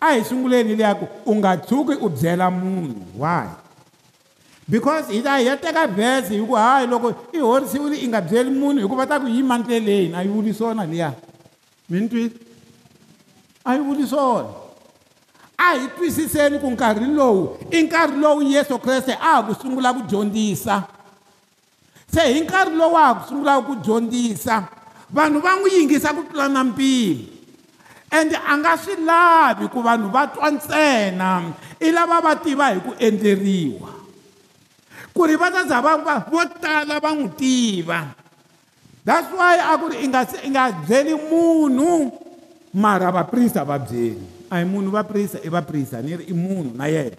a 0.00 0.12
hi 0.14 0.22
sunguleni 0.28 0.76
leya 0.78 0.94
ku 1.00 1.06
u 1.30 1.34
nga 1.40 1.56
tshuki 1.56 1.94
u 2.06 2.08
byela 2.18 2.46
munhu 2.60 2.94
why 3.22 3.46
because 4.68 5.10
hi 5.12 5.20
ta 5.26 5.34
hi 5.38 5.46
ya 5.48 5.56
teka 5.62 5.86
vhesi 5.98 6.34
hi 6.38 6.46
ku 6.50 6.54
hayi 6.62 6.86
loko 6.92 7.08
i 7.34 7.38
horisiwile 7.48 7.96
i 7.98 8.06
nga 8.08 8.20
byeli 8.30 8.50
munhu 8.60 8.80
hikuva 8.82 9.06
ta 9.10 9.20
ku 9.22 9.26
yima 9.36 9.58
ndleleni 9.58 10.14
a 10.14 10.22
yi 10.24 10.28
vuli 10.36 10.54
swona 10.58 10.84
liya 10.92 11.10
mi 11.88 11.98
ni 12.00 12.08
twile 12.10 12.32
a 13.66 13.74
yi 13.74 13.80
vuli 13.88 14.06
swona 14.12 14.59
a 15.60 15.76
hi 15.78 15.88
twisiseni 15.96 16.56
ku 16.58 16.70
nkarhi 16.72 17.04
lowu 17.04 17.60
i 17.70 17.82
nkarhi 17.82 18.16
lowu 18.16 18.42
yesu 18.42 18.78
kreste 18.80 19.12
a 19.12 19.36
ha 19.36 19.42
ku 19.44 19.52
sungula 19.60 19.92
ku 19.92 20.00
dyondzisa 20.08 20.84
se 22.08 22.22
hi 22.32 22.40
nkarhi 22.40 22.72
lowu 22.80 22.96
a 22.96 23.04
ha 23.06 23.12
ku 23.16 23.22
sungulaka 23.28 23.60
ku 23.68 23.74
dyondzisa 23.84 24.56
vanhu 25.12 25.38
va 25.44 25.52
n'wi 25.60 25.70
yingisa 25.76 26.16
ku 26.16 26.22
tlula 26.24 26.48
na 26.48 26.64
mpimo 26.64 27.28
ende 28.16 28.36
a 28.50 28.52
nga 28.58 28.72
swi 28.82 28.94
lavi 29.04 29.68
ku 29.68 29.82
vanhu 29.84 30.08
va 30.08 30.24
twa 30.32 30.48
ntsena 30.50 31.28
i 31.80 31.88
lava 31.92 32.18
va 32.24 32.32
tiva 32.40 32.66
hi 32.72 32.80
ku 32.80 32.92
endleriwa 32.96 33.90
ku 35.14 35.20
ri 35.28 35.36
va 35.36 35.52
ta 35.52 35.68
za 35.68 35.80
va 35.84 35.92
va 36.06 36.24
vo 36.30 36.40
tala 36.62 36.96
va 37.04 37.10
n'wi 37.12 37.28
tiva 37.36 38.00
that's 39.04 39.28
why 39.36 39.60
a 39.60 39.76
ku 39.76 39.88
ri 39.92 39.96
i 40.08 40.08
nga 40.08 40.20
i 40.40 40.48
nga 40.48 40.62
byeli 40.88 41.14
munhu 41.28 42.08
mara 42.72 43.12
vaprista 43.12 43.60
va 43.68 43.76
byeli 43.78 44.39
ai 44.50 44.64
munhu 44.66 44.90
vaprista 44.90 45.38
i 45.42 45.48
vaprista 45.48 46.02
niri 46.02 46.24
i 46.28 46.32
munhu 46.34 46.72
na 46.74 46.86
yena 46.90 47.16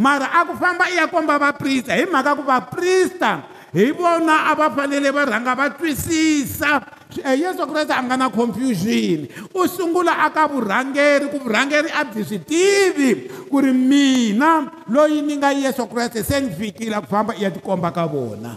mara 0.00 0.26
aku 0.40 0.56
famba 0.56 0.88
iya 0.90 1.04
komba 1.06 1.36
vaprista 1.38 1.92
hi 1.94 2.04
mhaka 2.08 2.36
ku 2.40 2.42
vaprista 2.48 3.44
hi 3.76 3.92
vona 3.92 4.48
a 4.50 4.54
va 4.56 4.70
fanele 4.72 5.10
va 5.12 5.24
rhanga 5.28 5.52
va 5.54 5.68
twisisa 5.70 6.80
eh, 7.24 7.36
yesu 7.44 7.66
kreste 7.68 7.92
a 7.92 8.00
nga 8.02 8.16
na 8.16 8.30
confusion 8.32 9.28
u 9.54 9.68
sungula 9.68 10.24
aka 10.24 10.48
vurhangeri 10.48 11.28
ku 11.28 11.38
vurhangeri 11.44 11.88
a 11.92 12.04
byi 12.08 12.24
swi 12.24 12.40
tivi 12.40 13.28
ku 13.52 13.56
ri 13.60 13.72
mina 13.76 14.64
loyi 14.88 15.20
ni 15.22 15.36
nga 15.36 15.52
yesu 15.52 15.84
kreste 15.92 16.24
se 16.24 16.40
ni 16.40 16.50
fikile 16.56 16.96
ku 17.04 17.06
famba 17.06 17.34
i 17.36 17.42
ya 17.44 17.50
tikomba 17.52 17.92
ka 17.92 18.08
vona 18.08 18.56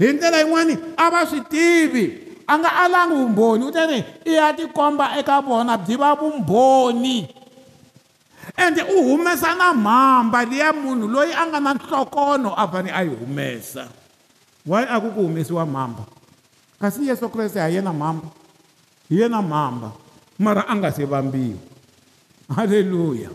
hi 0.00 0.08
ndlela 0.12 0.40
yin'wani 0.40 0.74
a 0.96 1.10
va 1.12 1.20
swi 1.28 1.40
tivi 1.52 2.23
a 2.46 2.52
nga 2.60 2.70
alangi 2.84 3.14
vumbhoni 3.16 3.62
u 3.68 3.72
ta 3.72 3.84
ri 3.88 4.04
i 4.24 4.32
ya 4.36 4.52
tikomba 4.52 5.16
eka 5.20 5.40
vona 5.40 5.76
byi 5.80 5.96
va 5.96 6.12
vumbhoni 6.14 7.18
ende 8.56 8.82
u 8.92 8.96
humesa 9.12 9.56
na 9.56 9.72
mhamba 9.74 10.44
liya 10.44 10.70
munhu 10.76 11.08
loyi 11.08 11.32
a 11.32 11.42
nga 11.48 11.60
na 11.60 11.72
nhlokono 11.74 12.52
a 12.52 12.64
fane 12.68 12.90
a 12.92 13.00
yi 13.02 13.14
humesa 13.16 13.88
wayi 14.68 14.86
a 14.88 14.96
ku 15.00 15.08
ku 15.16 15.20
humesiwa 15.24 15.64
mhamba 15.66 16.04
kasi 16.80 17.08
yesu 17.08 17.28
kreste 17.32 17.60
ha 17.60 17.68
yena 17.72 17.92
mhamba 17.92 18.28
hi 19.08 19.14
yena 19.24 19.40
mhamba 19.42 19.88
mara 20.38 20.62
a 20.68 20.74
nga 20.76 20.92
se 20.92 21.04
vambiwa 21.08 21.58
halleluya 22.52 23.30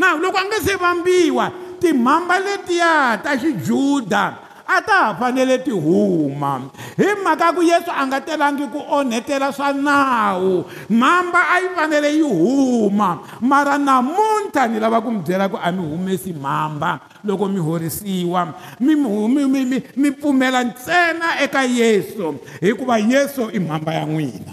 na 0.00 0.16
loko 0.16 0.38
a 0.40 0.44
nga 0.48 0.58
se 0.64 0.72
vambiwa 0.80 1.52
timhamba 1.80 2.40
letiya 2.40 3.20
ta 3.22 3.36
xijuda 3.36 4.48
a 4.70 4.78
ta 4.82 4.96
ha 5.06 5.14
fanele 5.18 5.58
ti 5.58 5.70
huma 5.74 6.70
hi 6.94 7.08
mhaka 7.18 7.50
ku 7.52 7.62
yesu 7.64 7.90
a 7.90 8.06
nga 8.06 8.20
telangi 8.22 8.66
ku 8.70 8.78
onhetela 8.78 9.50
swa 9.52 9.72
nawu 9.74 10.62
mhamba 10.86 11.40
a 11.42 11.56
yi 11.60 11.68
fanele 11.74 12.10
yi 12.14 12.22
huma 12.22 13.18
mara 13.42 13.74
namuntlha 13.78 14.68
ni 14.70 14.78
lava 14.78 15.02
ku 15.02 15.10
mi 15.10 15.22
byela 15.26 15.50
ku 15.50 15.58
a 15.58 15.72
mi 15.74 15.82
humesi 15.82 16.30
mhamba 16.32 17.00
loko 17.26 17.50
mi 17.50 17.58
horisiwa 17.58 18.54
mi 18.78 18.94
mi 18.94 19.42
mi 19.46 19.60
mi 19.66 19.76
mi 19.98 20.08
pfumela 20.14 20.62
ntsena 20.64 21.42
eka 21.42 21.66
yesu 21.66 22.38
hikuva 22.62 22.98
yesu 23.02 23.50
i 23.50 23.58
mhamba 23.58 23.94
ya 23.94 24.04
n'wina 24.06 24.52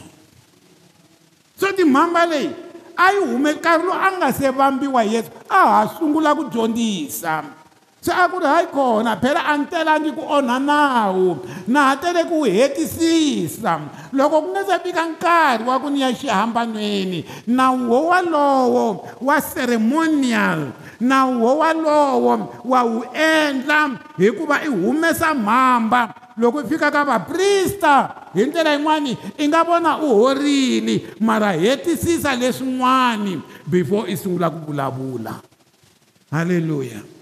so 1.59 1.69
timhamba 1.77 2.25
leyi 2.25 2.49
a 2.97 3.13
yi 3.13 3.19
hume 3.29 3.53
nkarhi 3.53 3.85
lowu 3.85 3.93
a 3.93 4.07
nga 4.17 4.33
se 4.33 4.49
vambiwa 4.49 5.03
yesu 5.05 5.29
a 5.49 5.57
ha 5.57 5.81
sungula 5.99 6.33
ku 6.33 6.49
dyondzisa 6.49 7.56
se 8.07 8.15
a 8.15 8.23
ku 8.31 8.39
ri 8.39 8.47
hayi 8.47 8.71
kona 8.71 9.19
phela 9.19 9.43
a 9.43 9.53
ni 9.59 9.67
telangi 9.67 10.15
ku 10.15 10.23
onha 10.23 10.55
nawu 10.63 11.43
na 11.67 11.91
ha 11.91 11.93
tele 11.99 12.23
ku 12.23 12.47
wu 12.47 12.47
hetisisa 12.47 13.83
loko 14.15 14.47
ku 14.47 14.47
nga 14.55 14.63
se 14.63 14.75
fika 14.79 15.03
nkarhi 15.11 15.67
wa 15.67 15.75
ku 15.83 15.91
ni 15.91 15.99
ya 15.99 16.15
xihambanweni 16.15 17.19
nawu 17.51 17.83
wo 17.91 17.97
walowo 18.11 18.85
wa 19.27 19.35
ceremonial 19.43 20.71
nawu 21.03 21.35
wo 21.43 21.51
walowo 21.59 22.33
wa 22.63 22.79
wu 22.87 23.03
endla 23.11 23.99
hikuva 24.15 24.63
i 24.63 24.71
humesa 24.71 25.35
mhamba 25.35 26.15
loko 26.39 26.63
i 26.63 26.67
fika 26.71 26.87
ka 26.87 27.03
vaprista 27.03 27.93
hi 28.31 28.47
ndlela 28.47 28.71
yin'wani 28.71 29.13
i 29.35 29.43
nga 29.51 29.67
vona 29.67 29.99
u 29.99 30.07
horile 30.15 30.95
mara 31.19 31.51
hetisisa 31.51 32.31
leswin'wani 32.39 33.43
before 33.67 34.07
i 34.07 34.15
sungula 34.15 34.47
ku 34.47 34.63
vulavula 34.71 35.35
halleluya 36.31 37.16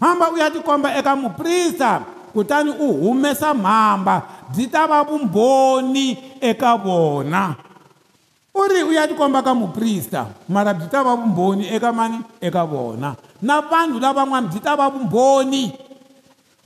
hamba 0.00 0.30
u 0.32 0.36
ya 0.38 0.50
tikomba 0.52 0.94
eka 0.98 1.12
muprista 1.16 2.00
kutani 2.32 2.70
u 2.70 2.94
humesa 3.06 3.54
mhamba 3.54 4.22
byi 4.54 4.66
ta 4.70 4.86
va 4.86 5.02
vumbhoni 5.02 6.16
eka 6.40 6.76
vona 6.76 7.54
u 8.54 8.60
ri 8.68 8.82
u 8.82 8.92
ya 8.92 9.06
tikomba 9.08 9.42
ka 9.42 9.54
muprista 9.54 10.26
mara 10.48 10.72
byi 10.74 10.88
ta 10.90 11.02
va 11.02 11.14
vumbhoni 11.16 11.66
eka 11.74 11.92
mani 11.92 12.18
eka 12.40 12.62
vona 12.64 13.14
na 13.42 13.54
vanhu 13.60 13.98
lavan'wana 13.98 14.46
byi 14.50 14.60
ta 14.64 14.72
va 14.78 14.86
vumbhoni 14.94 15.62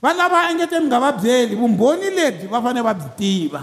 va 0.03 0.09
lava 0.17 0.39
engete 0.49 0.79
mi 0.79 0.87
nga 0.87 0.99
va 1.03 1.11
byeli 1.21 1.55
vumbhoni 1.55 2.07
lebyi 2.17 2.47
va 2.53 2.61
fanele 2.63 2.85
va 2.87 2.93
byi 2.99 3.09
tiva 3.19 3.61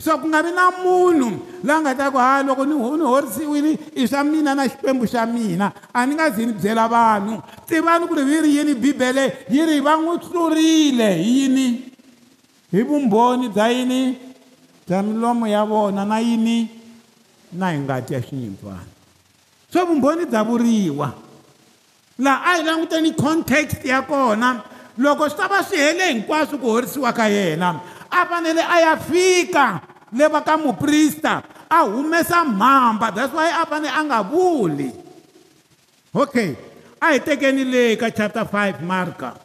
so 0.00 0.16
ku 0.16 0.26
nga 0.32 0.40
vi 0.42 0.48
na 0.56 0.72
munhu 0.80 1.12
loyi 1.60 1.72
a 1.76 1.80
nga 1.84 1.92
ta 1.92 2.06
ku 2.08 2.16
ha 2.16 2.40
loko 2.40 2.64
ni 2.64 2.72
ni 2.72 3.04
horisiwile 3.04 3.70
i 4.00 4.06
swa 4.08 4.24
mina 4.24 4.56
na 4.56 4.64
xikwembu 4.64 5.04
xa 5.04 5.28
mina 5.28 5.68
a 5.92 6.06
ni 6.08 6.16
nga 6.16 6.32
zi 6.32 6.46
ni 6.48 6.52
byela 6.56 6.88
vanhu 6.88 7.36
tivani 7.68 8.08
ku 8.08 8.14
ri 8.16 8.24
hi 8.24 8.36
ri 8.40 8.50
yini 8.56 8.72
bibele 8.80 9.24
yi 9.52 9.60
ri 9.68 9.76
va 9.84 10.00
n'wi 10.00 10.16
hlurile 10.24 11.08
hi 11.20 11.28
yini 11.38 11.66
hi 12.72 12.80
vumbhoni 12.80 13.48
bya 13.52 13.66
yini 13.68 14.00
bya 14.88 15.02
milomo 15.04 15.44
ya 15.46 15.64
vona 15.68 16.04
na 16.08 16.16
yini 16.18 16.64
na 17.52 17.70
hi 17.76 17.78
ngati 17.84 18.14
ya 18.16 18.20
xinyimpfana 18.24 18.86
swo 19.72 19.84
vumbhoni 19.84 20.24
bya 20.26 20.40
vuriwa 20.48 21.12
laha 22.24 22.50
a 22.56 22.56
hi 22.56 22.62
languteni 22.64 23.12
context 23.12 23.84
ya 23.84 24.00
kona 24.08 24.64
loko 24.96 25.28
swi 25.28 25.36
ta 25.36 25.44
va 25.48 25.60
swi 25.62 25.76
hele 25.76 26.08
hinkwaswo 26.08 26.56
ku 26.58 26.70
horisiwa 26.72 27.12
ka 27.12 27.28
yena 27.28 27.80
a 28.10 28.24
fanele 28.26 28.64
a 28.64 28.76
ya 28.80 28.92
fika 28.96 29.89
levaka 30.12 30.56
muprista 30.58 31.42
a 31.70 31.82
humesa 31.86 32.42
mhamba 32.44 33.10
that's 33.14 33.32
why 33.32 33.48
a 33.62 33.66
fanele 33.66 33.90
a 33.94 34.02
nga 34.04 34.20
vuli 34.26 34.90
okay 36.14 36.56
a 37.00 37.12
hi 37.14 37.18
tekeni 37.20 37.62
le 37.64 37.94
ka 37.96 38.10
chapter 38.10 38.42
5 38.44 38.82
marka 38.82 39.38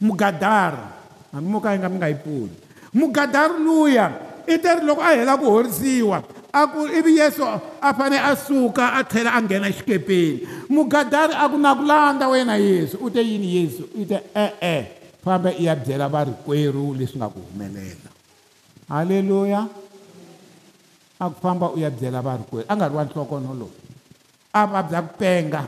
mugadara 0.00 0.88
hambi 1.32 1.48
mo 1.52 1.60
ka 1.60 1.72
yi 1.76 1.78
nga 1.78 1.88
mi 1.92 1.98
nga 2.00 2.08
yi 2.08 2.14
pfuli 2.16 2.52
mugadaru 2.96 3.58
luya 3.60 4.08
i 4.48 4.56
te 4.58 4.72
ri 4.80 4.82
loko 4.88 5.02
a 5.04 5.12
hela 5.14 5.36
ku 5.36 5.44
horisiwa 5.44 6.24
a 6.52 6.60
ku 6.66 6.86
ivi 6.88 7.18
yesu 7.20 7.44
a 7.44 7.92
fane 7.94 8.16
a 8.16 8.32
suka 8.36 8.96
a 8.96 9.04
tlhela 9.04 9.36
a 9.36 9.40
nghena 9.44 9.68
xikepeni 9.70 10.48
mugadari 10.72 11.34
a 11.36 11.44
ku 11.48 11.58
na 11.60 11.74
ku 11.76 11.84
landza 11.84 12.24
wena 12.32 12.56
yesu 12.56 12.96
u 13.04 13.10
te 13.12 13.20
yini 13.20 13.48
yesu 13.60 13.84
i 14.00 14.06
te 14.08 14.16
e-e 14.34 14.76
fambe 15.22 15.52
i 15.60 15.64
ya 15.68 15.76
byela 15.76 16.08
varikwerhu 16.08 16.94
leswi 16.96 17.18
nga 17.20 17.28
ku 17.28 17.40
humelela 17.52 18.08
halleluya 18.88 19.68
akufamba 21.20 21.66
uya 21.76 21.90
byela 21.90 22.20
va 22.22 22.36
rikwerhu 22.36 22.66
a 22.68 22.76
nga 22.76 22.88
ri 22.88 22.94
wa 22.96 23.04
nhlokonolowu 23.04 23.74
a 24.52 24.62
va 24.72 24.80
bya 24.82 25.00
ku 25.06 25.12
penga 25.20 25.62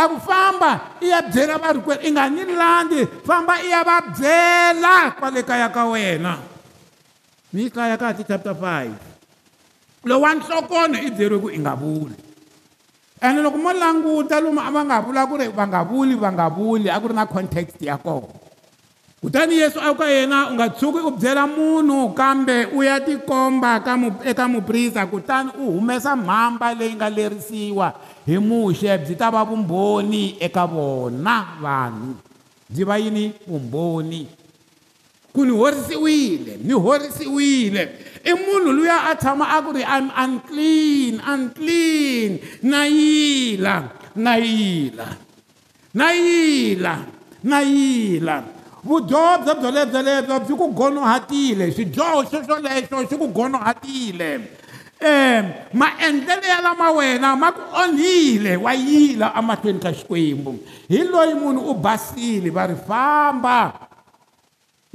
a 0.00 0.02
ku 0.10 0.16
famba 0.28 0.70
i 1.02 1.06
ya 1.12 1.20
byela 1.32 1.54
va 1.62 1.68
rikwerhu 1.76 2.02
i 2.06 2.10
nga 2.14 2.24
ni 2.34 2.44
landi 2.62 3.00
famba 3.26 3.54
i 3.66 3.68
ya 3.74 3.80
va 3.88 3.96
byela 4.16 4.94
kwale 5.18 5.40
kaya 5.42 5.68
ka 5.74 5.82
wena 5.92 6.32
mi 7.52 7.62
yi 7.66 7.70
kaya 7.74 7.96
kahati 7.98 8.22
chapter 8.24 8.54
5 8.54 10.04
lowu 10.06 10.22
wa 10.22 10.30
nhlokono 10.34 10.96
i 11.06 11.10
byeriwe 11.10 11.38
ku 11.44 11.48
i 11.50 11.58
nga 11.58 11.74
vuli 11.74 12.14
ende 13.26 13.40
loko 13.42 13.58
mo 13.58 13.72
languta 13.74 14.38
lomu 14.40 14.60
a 14.62 14.70
va 14.70 14.82
nga 14.86 14.96
vula 15.02 15.22
ku 15.26 15.34
ri 15.42 15.48
va 15.50 15.64
nga 15.66 15.80
vuli 15.82 16.14
va 16.14 16.30
nga 16.30 16.46
vuli 16.54 16.86
a 16.86 17.00
ku 17.02 17.06
ri 17.10 17.14
na 17.18 17.26
context 17.26 17.82
ya 17.82 17.98
kona 17.98 18.45
kutani 19.26 19.58
yesu 19.58 19.82
a 19.82 19.90
ku 19.90 19.98
ka 19.98 20.06
yena 20.06 20.38
u 20.50 20.54
nga 20.54 20.68
tshuki 20.70 21.00
u 21.08 21.10
byela 21.10 21.50
munhu 21.50 22.14
kambe 22.14 22.56
u 22.76 22.78
ya 22.86 23.00
tikomba 23.02 23.80
ka 23.82 23.96
mu, 23.98 24.14
eka 24.22 24.46
muprista 24.46 25.02
kutani 25.06 25.50
u 25.58 25.64
humesa 25.74 26.14
mhamba 26.16 26.70
leyi 26.74 26.94
nga 26.94 27.10
lerisiwa 27.10 27.88
hi 28.26 28.38
muxe 28.38 28.86
byi 29.02 29.18
ta 29.18 29.26
va 29.34 29.42
vumbhoni 29.44 30.36
eka 30.38 30.64
vona 30.72 31.36
vanhu 31.62 32.14
byi 32.70 32.82
va 32.86 32.96
yini 33.02 33.24
vumbhoni 33.50 34.22
ku 35.34 35.42
ni 35.44 35.52
horisiwile 35.58 36.52
ni 36.62 36.74
horisiwile 36.86 37.82
i 38.30 38.30
munhu 38.38 38.70
luya 38.78 38.96
a 39.10 39.18
tshama 39.18 39.46
a 39.50 39.58
ku 39.66 39.70
ri 39.74 39.82
i'm 39.82 40.06
unclean 40.24 41.14
unclean 41.34 42.30
na 42.70 42.80
yila 42.86 43.76
na 44.14 44.32
yila 44.38 45.08
na 45.98 46.06
yila 46.22 46.94
na 47.42 47.58
yila 47.62 48.36
vudyobyo 48.86 49.52
byolebyolebyo 49.60 50.36
byi 50.46 50.54
ku 50.54 50.66
gonohatile 50.72 51.64
swidyoho 51.74 52.18
swoswolexo 52.30 52.96
swi 53.10 53.16
ku 53.20 53.28
gonohatile 53.34 54.30
um 55.02 55.44
maendlelo 55.74 56.46
ya 56.46 56.58
lama 56.62 56.88
wena 56.96 57.34
ma 57.36 57.50
ku 57.50 57.62
onhile 57.82 58.54
wa 58.56 58.72
yila 58.72 59.28
emahlweni 59.38 59.80
ka 59.82 59.90
xikwembu 59.92 60.52
hi 60.88 61.02
loyi 61.04 61.34
munhu 61.34 61.74
u 61.74 61.74
basile 61.74 62.48
va 62.54 62.64
ri 62.70 62.78
famba 62.88 63.76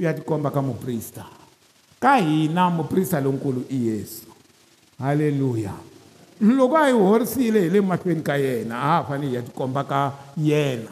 ya 0.02 0.10
tikomba 0.16 0.48
ka 0.50 0.58
muprista 0.64 1.22
ka 2.02 2.16
hina 2.18 2.70
muprista 2.72 3.20
lonkulu 3.20 3.62
i 3.70 3.78
yesu 3.92 4.26
halleluya 4.98 5.70
loko 6.40 6.74
a 6.80 6.86
hi 6.88 6.92
horisile 6.96 7.60
hi 7.68 7.70
le 7.70 7.78
mahlweni 7.84 8.22
ka 8.24 8.34
yena 8.40 8.74
a 8.80 8.88
ha 8.88 9.04
fanele 9.04 9.28
hi 9.28 9.34
ya 9.36 9.42
tikomba 9.46 9.84
ka 9.84 10.00
yena 10.34 10.90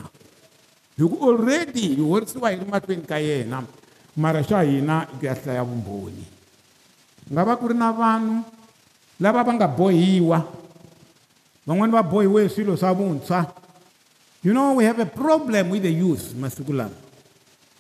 hiku 1.05 1.17
already 1.33 1.97
hi 1.97 2.03
horisiwa 2.05 2.51
hi 2.53 2.57
ri 2.61 2.67
matweni 2.69 3.05
ka 3.09 3.17
yena 3.17 3.65
mara 4.17 4.45
xa 4.45 4.61
hina 4.63 5.09
ya 5.25 5.33
hlaya 5.35 5.65
vumbhoni 5.65 6.25
nga 7.33 7.41
va 7.45 7.57
ku 7.57 7.73
ri 7.73 7.77
na 7.77 7.89
vanhu 7.93 8.45
lava 9.21 9.41
va 9.47 9.53
nga 9.57 9.69
bohiwa 9.69 10.45
van'wani 11.65 11.93
va 11.97 12.05
bohiwe 12.05 12.49
swilo 12.53 12.77
swa 12.77 12.93
vuntshwa 12.93 13.41
you 14.45 14.53
know 14.53 14.77
we 14.77 14.85
have 14.85 15.01
a 15.01 15.09
problem 15.09 15.73
with 15.73 15.81
the 15.89 15.93
youth 15.93 16.37
masiku 16.37 16.77
lama 16.77 16.93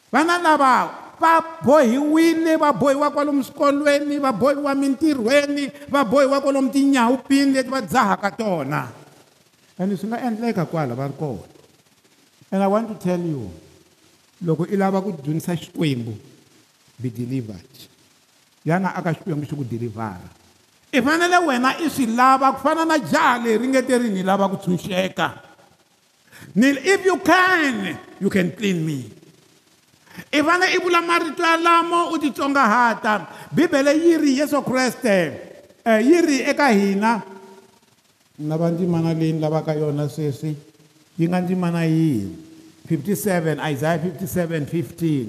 vana 0.08 0.40
lava 0.40 0.72
va 1.20 1.60
bohiwile 1.60 2.56
va 2.56 2.72
bohiwa 2.72 3.12
kwalomu 3.12 3.44
swikolweni 3.44 4.16
va 4.16 4.32
bohiwa 4.32 4.72
mintirhweni 4.72 5.68
va 5.92 6.08
bohiwa 6.08 6.40
kwalomu 6.40 6.72
tinyawupini 6.72 7.52
leti 7.52 7.68
va 7.68 7.84
dzahaka 7.84 8.30
tona 8.32 8.88
ande 9.76 9.96
swi 10.00 10.08
nga 10.08 10.24
endleka 10.24 10.64
kwala 10.64 10.96
va 10.96 11.04
ri 11.06 11.12
kona 11.20 11.49
And 12.50 12.62
I 12.66 12.66
want 12.66 12.90
to 12.90 12.96
tell 12.98 13.18
you, 13.22 13.46
loko 14.42 14.66
i 14.70 14.74
lava 14.76 14.98
ku 15.02 15.12
dzunisa 15.14 15.54
xikwembu 15.54 16.16
be 16.98 17.08
delivered 17.12 17.76
yana 18.64 18.96
aka 18.96 19.12
xikwembu 19.12 19.44
xi 19.44 19.52
ku 19.52 19.60
dilivhara 19.68 20.24
i 20.96 20.96
fanele 21.04 21.36
wena 21.44 21.76
i 21.76 21.92
swi 21.92 22.08
lava 22.16 22.56
ku 22.56 22.64
fana 22.64 22.88
na 22.88 22.96
jaha 22.96 23.36
leri 23.44 23.68
ngete 23.68 24.00
ri 24.00 24.08
ni 24.08 24.22
lava 24.24 24.48
ku 24.48 24.56
tshunxeka 24.56 25.44
ni 26.56 26.72
if 26.72 27.04
you 27.04 27.20
can 27.20 28.00
you 28.16 28.30
can 28.32 28.48
clean 28.56 28.80
me 28.80 29.12
i 30.32 30.40
fane 30.40 30.72
i 30.72 30.80
vula 30.80 31.04
marito 31.04 31.44
yalamo 31.44 32.08
u 32.16 32.16
titsongahata 32.16 33.28
bibele 33.52 33.92
yi 33.92 34.16
ri 34.16 34.30
yesu 34.40 34.64
kreste 34.64 35.16
eh, 35.84 36.00
yi 36.00 36.16
ri 36.24 36.36
eka 36.48 36.72
hina 36.72 37.20
na 38.40 38.56
va 38.56 38.70
ndzimana 38.72 39.12
leyi 39.12 39.32
ni 39.36 39.40
lavaka 39.44 39.76
yona 39.76 40.08
sweswi 40.08 40.56
yi 41.20 41.28
nga 41.28 41.40
ndzimana 41.40 41.84
yini 41.84 42.36
57 42.88 43.12
isaya 43.72 43.98
57 43.98 44.60
15 44.60 45.24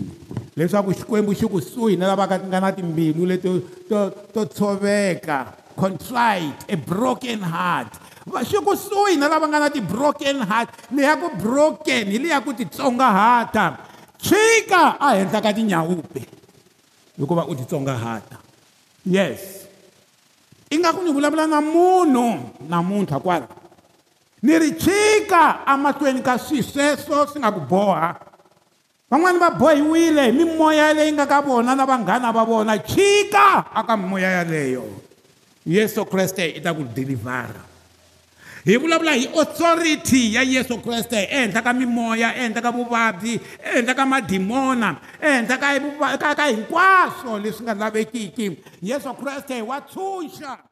leswaku 0.55 0.93
xikwembu 0.95 1.35
xi 1.35 1.45
kusuhi 1.51 1.95
na 1.99 2.07
lavaka 2.07 2.39
nga 2.39 2.59
na 2.63 2.71
timbilu 2.71 3.25
leti 3.27 3.51
to, 3.91 3.99
to 4.33 4.41
tshoveka 4.55 5.51
contrite 5.75 6.55
a 6.71 6.75
broken 6.87 7.39
heart 7.43 7.91
xi 8.49 8.57
kusuhi 8.63 9.19
na 9.19 9.27
lava 9.27 9.47
nga 9.51 9.59
na 9.59 9.69
ti-broken 9.69 10.39
heart 10.47 10.69
leya 10.95 11.19
ku 11.19 11.27
broken 11.35 12.07
hi 12.07 12.17
leya 12.23 12.39
ku 12.39 12.55
titsongahata 12.55 13.65
tshika 14.15 14.95
a 14.95 15.07
henhla 15.19 15.39
ka 15.43 15.51
tinyawupe 15.51 16.23
hikuva 17.19 17.43
u 17.51 17.55
titsongahata 17.59 18.39
yes 19.03 19.67
i 20.71 20.79
nga 20.79 20.95
ku 20.95 21.03
ni 21.03 21.11
vulavula 21.11 21.43
na 21.51 21.59
munhu 21.59 22.47
namuntlha 22.63 23.19
kwala 23.19 23.47
ni 24.41 24.57
ri 24.57 24.71
chika 24.73 25.61
amahlweni 25.69 26.21
ka 26.25 26.37
swilo 26.41 26.65
sweswo 26.65 27.29
swi 27.29 27.45
nga 27.45 27.53
ku 27.53 27.61
boha 27.61 28.17
van'wani 29.05 29.37
va 29.37 29.53
bohiwile 29.53 30.33
hi 30.33 30.33
mimoya 30.33 30.93
leyi 30.97 31.13
nga 31.13 31.29
ka 31.29 31.41
vona 31.45 31.75
na 31.77 31.85
vanghana 31.85 32.33
va 32.33 32.41
vona 32.43 32.73
chika 32.81 33.69
aka 33.69 33.93
mimoya 33.97 34.41
yaleyo 34.41 34.81
yesu 35.65 36.01
kreste 36.09 36.41
i 36.41 36.57
ta 36.59 36.73
ku 36.73 36.81
dilivhara 36.81 37.61
hi 38.65 38.77
vulavula 38.81 39.13
hi 39.13 39.29
authority 39.37 40.33
ya 40.33 40.41
yesu 40.41 40.81
kreste 40.81 41.21
ehenhla 41.29 41.61
ka 41.61 41.69
mimoya 41.73 42.33
ehenhla 42.33 42.65
ka 42.65 42.71
vuvabyi 42.73 43.37
ehenhla 43.61 43.93
ka 43.93 44.05
madimona 44.09 44.97
ehenhla 45.21 45.53
ka 46.17 46.33
ka 46.33 46.45
hinkwaswo 46.49 47.37
leswi 47.37 47.61
nga 47.63 47.73
lavekiki 47.77 48.57
yesu 48.81 49.13
kreste 49.13 49.61
wa 49.61 49.77
tshunxa 49.85 50.70